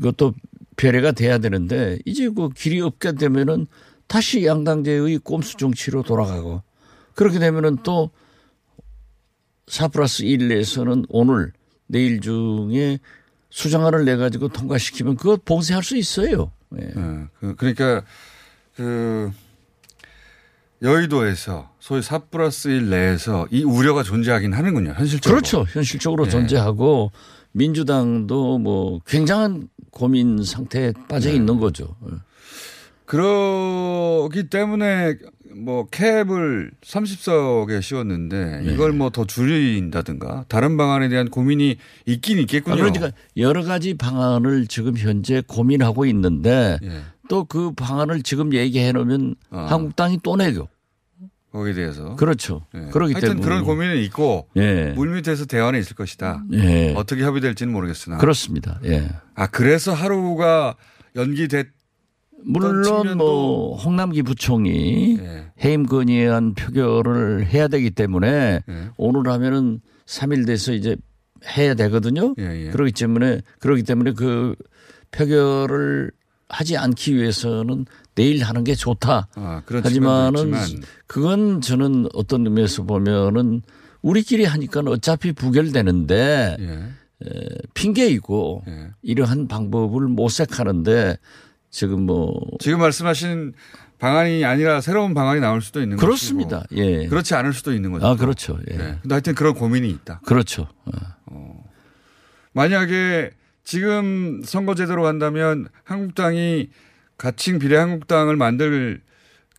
것도 0.00 0.32
배려가 0.76 1.10
돼야 1.10 1.38
되는데 1.38 1.98
이제 2.06 2.28
그 2.30 2.48
길이 2.50 2.80
없게 2.80 3.12
되면은 3.12 3.66
다시 4.08 4.44
양당제의 4.44 5.18
꼼수 5.18 5.56
정치로 5.56 6.02
돌아가고 6.02 6.62
그렇게 7.14 7.38
되면은 7.38 7.78
또 7.82 8.10
4 9.70 9.88
플러스 9.88 10.24
1에서는 10.24 11.04
오늘 11.10 11.52
내일 11.86 12.22
중에 12.22 12.98
수정안을 13.50 14.06
내 14.06 14.16
가지고 14.16 14.48
통과시키면 14.48 15.16
그거 15.16 15.36
봉쇄할 15.44 15.82
수 15.82 15.94
있어요. 15.98 16.52
예. 16.80 16.90
그, 17.38 17.54
그러니까 17.56 18.02
그 18.74 19.30
여의도에서 20.80 21.70
소위 21.80 22.00
4 22.00 22.18
플러스 22.30 22.68
1 22.68 22.88
내에서 22.88 23.46
이 23.50 23.62
우려가 23.62 24.02
존재하긴 24.02 24.54
하는군요. 24.54 24.94
현실적으로. 24.96 25.36
그렇죠. 25.36 25.66
현실적으로 25.68 26.26
예. 26.26 26.30
존재하고 26.30 27.12
민주당도 27.52 28.58
뭐 28.58 29.00
굉장한 29.06 29.68
고민 29.90 30.42
상태에 30.42 30.92
빠져 31.08 31.30
네. 31.30 31.36
있는 31.36 31.58
거죠. 31.58 31.96
그러기 33.08 34.50
때문에 34.50 35.16
뭐 35.56 35.86
캡을 35.88 36.70
30석에 36.82 37.80
씌웠는데 37.80 38.60
네. 38.62 38.72
이걸 38.72 38.92
뭐 38.92 39.08
더 39.08 39.24
줄인다든가 39.24 40.44
다른 40.48 40.76
방안에 40.76 41.08
대한 41.08 41.30
고민이 41.30 41.76
있긴 42.04 42.38
있겠군요. 42.40 42.74
아, 42.74 42.76
그러니까 42.76 43.10
여러 43.38 43.62
가지 43.64 43.94
방안을 43.94 44.66
지금 44.66 44.96
현재 44.96 45.42
고민하고 45.46 46.04
있는데 46.06 46.78
예. 46.82 47.00
또그 47.30 47.72
방안을 47.72 48.22
지금 48.22 48.52
얘기해 48.52 48.92
놓으면 48.92 49.34
아. 49.50 49.66
한국당이 49.70 50.20
또 50.22 50.36
내고. 50.36 50.68
거기에 51.50 51.72
대해서. 51.72 52.14
그렇죠. 52.16 52.66
예. 52.74 52.90
그렇기 52.92 53.14
하여튼 53.14 53.30
때문에 53.30 53.44
그런 53.44 53.64
고민은 53.64 53.96
있고 54.02 54.48
예. 54.56 54.92
물밑에서 54.94 55.46
대화는 55.46 55.80
있을 55.80 55.96
것이다. 55.96 56.44
예. 56.52 56.92
어떻게 56.94 57.22
협의될지는 57.22 57.72
모르겠으나. 57.72 58.18
그렇습니다. 58.18 58.78
예. 58.84 59.08
아 59.34 59.46
그래서 59.46 59.94
하루가 59.94 60.76
연기됐 61.16 61.77
물론 62.44 63.16
뭐 63.16 63.76
홍남기 63.76 64.22
부총리 64.22 65.18
해임 65.62 65.86
건의안 65.86 66.54
표결을 66.54 67.46
해야 67.46 67.68
되기 67.68 67.90
때문에 67.90 68.62
예. 68.68 68.90
오늘 68.96 69.30
하면은 69.30 69.80
3일 70.06 70.46
돼서 70.46 70.72
이제 70.72 70.96
해야 71.56 71.74
되거든요. 71.74 72.34
예, 72.38 72.70
그렇기 72.70 72.92
때문에 72.92 73.40
그렇기 73.60 73.82
때문에 73.82 74.12
그 74.12 74.54
표결을 75.10 76.10
하지 76.48 76.76
않기 76.76 77.16
위해서는 77.16 77.86
내일 78.14 78.42
하는 78.42 78.64
게 78.64 78.74
좋다. 78.74 79.28
아, 79.34 79.62
하지만은. 79.66 80.52
그건 81.06 81.60
저는 81.60 82.06
어떤 82.14 82.44
의미에서 82.46 82.84
보면은 82.84 83.62
우리끼리 84.02 84.44
하니까 84.44 84.80
어차피 84.86 85.32
부결되는데 85.32 86.56
에, 87.24 87.48
핑계이고 87.74 88.64
이러한 89.02 89.48
방법을 89.48 90.06
모색하는데 90.08 91.16
지금 91.70 92.06
뭐 92.06 92.32
지금 92.60 92.78
말씀하신 92.80 93.52
방안이 93.98 94.44
아니라 94.44 94.80
새로운 94.80 95.12
방안이 95.12 95.40
나올 95.40 95.60
수도 95.60 95.82
있는 95.82 95.96
그렇습니다. 95.96 96.64
것이고 96.70 96.80
예. 96.80 97.06
그렇지 97.08 97.34
않을 97.34 97.52
수도 97.52 97.72
있는 97.72 97.90
거죠. 97.92 98.06
아 98.06 98.16
그렇죠. 98.16 98.58
예. 98.70 98.76
네. 98.76 98.98
근데 99.02 99.14
하여튼 99.14 99.34
그런 99.34 99.54
고민이 99.54 99.88
있다. 99.90 100.20
그렇죠. 100.24 100.68
만약에 102.52 103.30
지금 103.64 104.42
선거제도로 104.44 105.02
간다면 105.02 105.68
한국당이 105.84 106.68
가칭 107.16 107.58
비례 107.58 107.76
한국당을 107.76 108.36
만들 108.36 109.02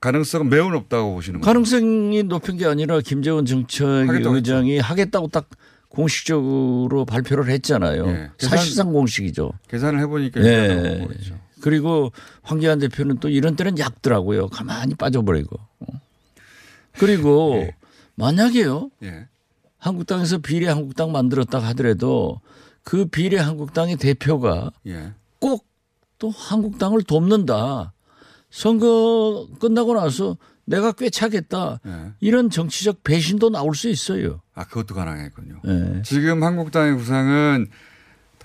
가능성은 0.02 0.50
매우 0.50 0.70
높다고 0.72 1.14
보시는 1.16 1.42
거죠. 1.42 1.46
가능성이 1.46 2.24
높은 2.24 2.58
게 2.58 2.66
아니라 2.66 3.02
김재원 3.02 3.46
정책위 3.46 4.08
하겠다고 4.08 4.36
의장이 4.36 4.80
하겠다고 4.80 5.28
딱 5.28 5.50
공식적으로 5.90 7.04
발표를 7.06 7.50
했잖아요. 7.50 8.08
예. 8.08 8.30
계산- 8.38 8.58
사실상 8.58 8.92
공식이죠. 8.94 9.52
계산을 9.68 10.00
해보니까 10.02 10.42
예. 10.44 11.04
보이죠. 11.06 11.38
그리고 11.62 12.12
황교안 12.42 12.80
대표는 12.80 13.18
또 13.20 13.30
이런 13.30 13.56
때는 13.56 13.78
약더라고요. 13.80 14.48
가만히 14.48 14.96
빠져버리고. 14.96 15.58
어. 15.80 15.86
그리고 16.98 17.68
만약에요. 18.16 18.92
예. 19.04 19.28
한국당에서 19.78 20.40
비례 20.40 20.68
한국당 20.68 21.12
만들었다 21.12 21.60
하더라도 21.60 22.42
그 22.84 23.06
비례 23.06 23.38
한국당의 23.38 23.96
대표가 23.98 24.72
예. 24.88 25.14
꼭또 25.40 26.30
한국당을 26.32 27.04
돕는다. 27.04 27.94
선거 28.50 29.48
끝나고 29.60 29.94
나서 29.94 30.38
내가 30.66 30.92
꿰차겠다. 30.92 31.80
예. 31.86 32.12
이런 32.20 32.50
정치적 32.50 33.04
배신도 33.04 33.50
나올 33.50 33.74
수 33.76 33.90
있어요. 33.90 34.42
아 34.54 34.66
그것도 34.66 34.96
가능했군요. 34.96 35.62
예. 35.66 36.02
지금 36.04 36.44
한국당의 36.44 36.96
구상은 36.96 37.68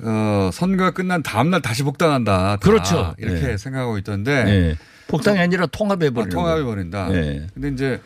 어, 0.03 0.51
선거가 0.53 0.91
끝난 0.93 1.23
다음 1.23 1.51
날 1.51 1.63
다시 1.63 1.83
복당한다. 1.83 2.33
다 2.33 2.57
그렇죠. 2.57 3.15
이렇게 3.19 3.41
네. 3.41 3.57
생각하고 3.57 3.99
있던데 3.99 4.33
예. 4.33 4.77
복당이 5.07 5.39
아니라 5.39 5.67
통합해버리는 5.67 6.33
아, 6.33 6.35
통합해 6.35 6.63
거예요. 6.63 6.67
버린다. 6.67 7.15
예. 7.15 7.47
근데 7.55 7.69
이제 7.69 8.01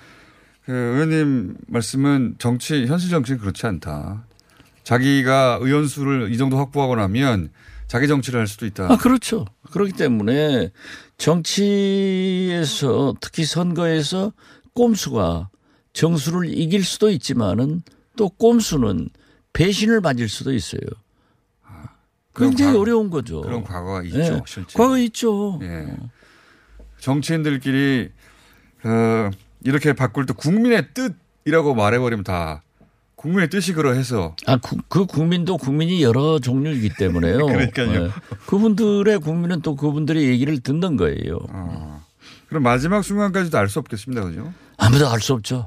그 0.64 0.72
의원님 0.72 1.56
말씀은 1.66 2.34
정치 2.38 2.86
현실 2.86 3.10
정치는 3.10 3.40
그렇지 3.40 3.66
않다. 3.66 4.24
자기가 4.84 5.58
의원 5.60 5.86
수를 5.86 6.32
이 6.32 6.38
정도 6.38 6.58
확보하고 6.58 6.96
나면 6.96 7.50
자기 7.86 8.06
정치를 8.06 8.40
할 8.40 8.46
수도 8.46 8.66
있다. 8.66 8.92
아, 8.92 8.96
그렇죠. 8.96 9.46
그렇기 9.70 9.92
때문에 9.92 10.70
정치에서 11.16 13.14
특히 13.20 13.44
선거에서 13.44 14.32
꼼수가 14.74 15.48
정수를 15.94 16.56
이길 16.56 16.84
수도 16.84 17.10
있지만은 17.10 17.82
또 18.16 18.28
꼼수는 18.28 19.08
배신을 19.52 20.00
맞을 20.00 20.28
수도 20.28 20.52
있어요. 20.52 20.80
굉장히 22.38 22.72
과거- 22.72 22.80
어려운 22.80 23.10
거죠. 23.10 23.40
그런 23.42 23.64
과거가 23.64 24.02
있죠, 24.04 24.18
예. 24.18 24.42
실제. 24.46 24.78
과거 24.78 24.98
있죠. 24.98 25.58
예. 25.62 25.86
정치인들끼리 27.00 28.10
어, 28.84 29.30
이렇게 29.64 29.92
바꿀 29.92 30.26
때 30.26 30.34
국민의 30.36 30.88
뜻이라고 30.94 31.74
말해버리면 31.74 32.24
다 32.24 32.62
국민의 33.16 33.50
뜻이 33.50 33.72
그러해서 33.72 34.36
아, 34.46 34.56
그, 34.58 34.76
그 34.88 35.06
국민도 35.06 35.56
국민이 35.58 36.02
여러 36.02 36.38
종류이기 36.38 36.90
때문에요. 36.98 37.38
그러니까요. 37.46 38.04
예. 38.06 38.10
그분들의 38.46 39.18
국민은 39.18 39.62
또 39.62 39.74
그분들의 39.74 40.24
얘기를 40.24 40.58
듣는 40.60 40.96
거예요. 40.96 41.38
그럼 42.48 42.62
마지막 42.62 43.02
순간까지도 43.02 43.58
알 43.58 43.68
수 43.68 43.78
없겠습니다, 43.80 44.22
그죠? 44.24 44.52
아무도 44.76 45.08
알 45.08 45.20
수 45.20 45.32
없죠. 45.34 45.66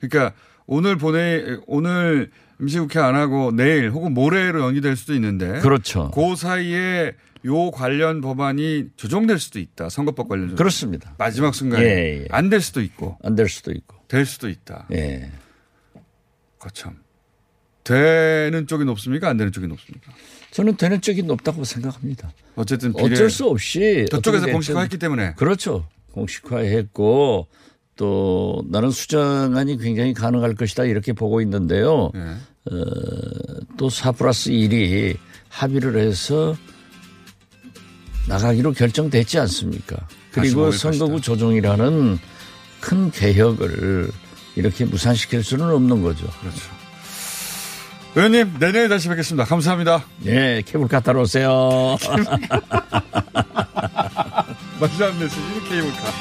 그러니까 0.00 0.34
오늘 0.66 0.98
보내 0.98 1.44
오늘 1.66 2.30
임시 2.60 2.78
국회 2.78 2.98
안 3.00 3.14
하고 3.14 3.50
내일 3.52 3.90
혹은 3.90 4.12
모레로 4.14 4.60
연기될 4.60 4.96
수도 4.96 5.14
있는데 5.14 5.60
그렇죠. 5.60 6.10
그 6.12 6.36
사이에 6.36 7.12
요 7.46 7.70
관련 7.70 8.20
법안이 8.20 8.90
조정될 8.96 9.38
수도 9.38 9.58
있다. 9.58 9.88
선거법 9.90 10.28
관련 10.28 10.46
조정. 10.46 10.56
그렇습니다. 10.56 11.14
마지막 11.18 11.54
순간에 11.54 11.84
예, 11.84 12.20
예. 12.22 12.26
안될 12.30 12.60
수도 12.60 12.80
있고 12.80 13.18
안 13.22 13.34
될 13.36 13.48
수도 13.48 13.70
있고 13.72 13.96
될 14.08 14.24
수도 14.24 14.48
있다. 14.48 14.86
예. 14.92 15.30
거참 16.58 16.96
되는 17.82 18.66
쪽이 18.66 18.84
높습니까? 18.86 19.28
안 19.28 19.36
되는 19.36 19.52
쪽이 19.52 19.66
높습니까? 19.66 20.12
저는 20.52 20.76
되는 20.76 21.00
쪽이 21.00 21.22
높다고 21.24 21.64
생각합니다. 21.64 22.32
어쨌든 22.54 22.92
어쩔 22.96 23.28
수 23.28 23.46
없이 23.46 24.06
저쪽에서 24.10 24.46
공식화했기 24.46 24.96
때문에. 24.98 25.34
그렇죠. 25.34 25.86
공식화했고 26.12 27.48
또 27.96 28.64
나는 28.68 28.90
수정안이 28.90 29.78
굉장히 29.78 30.14
가능할 30.14 30.54
것이다 30.54 30.84
이렇게 30.84 31.12
보고 31.12 31.40
있는데요. 31.40 32.10
네. 32.14 32.20
어, 32.20 32.84
또4 33.76 34.16
플러스 34.16 34.50
1이 34.50 35.16
합의를 35.48 35.96
해서 35.98 36.56
나가기로 38.28 38.72
결정됐지 38.72 39.38
않습니까? 39.40 39.96
그리고 40.32 40.70
45일 40.70 40.78
선거구 40.78 41.20
조정이라는 41.20 42.18
큰 42.80 43.10
개혁을 43.10 44.10
이렇게 44.56 44.84
무산시킬 44.84 45.44
수는 45.44 45.70
없는 45.70 46.02
거죠. 46.02 46.26
그렇죠. 46.40 46.60
의원님 48.16 48.54
내년에 48.60 48.88
다시 48.88 49.08
뵙겠습니다. 49.08 49.44
감사합니다. 49.44 50.04
네, 50.20 50.62
케이블 50.64 50.86
갖다 50.88 51.12
놓으세요. 51.12 51.96
마지막 54.80 55.18
메시지 55.18 55.40
케이블카. 55.68 56.12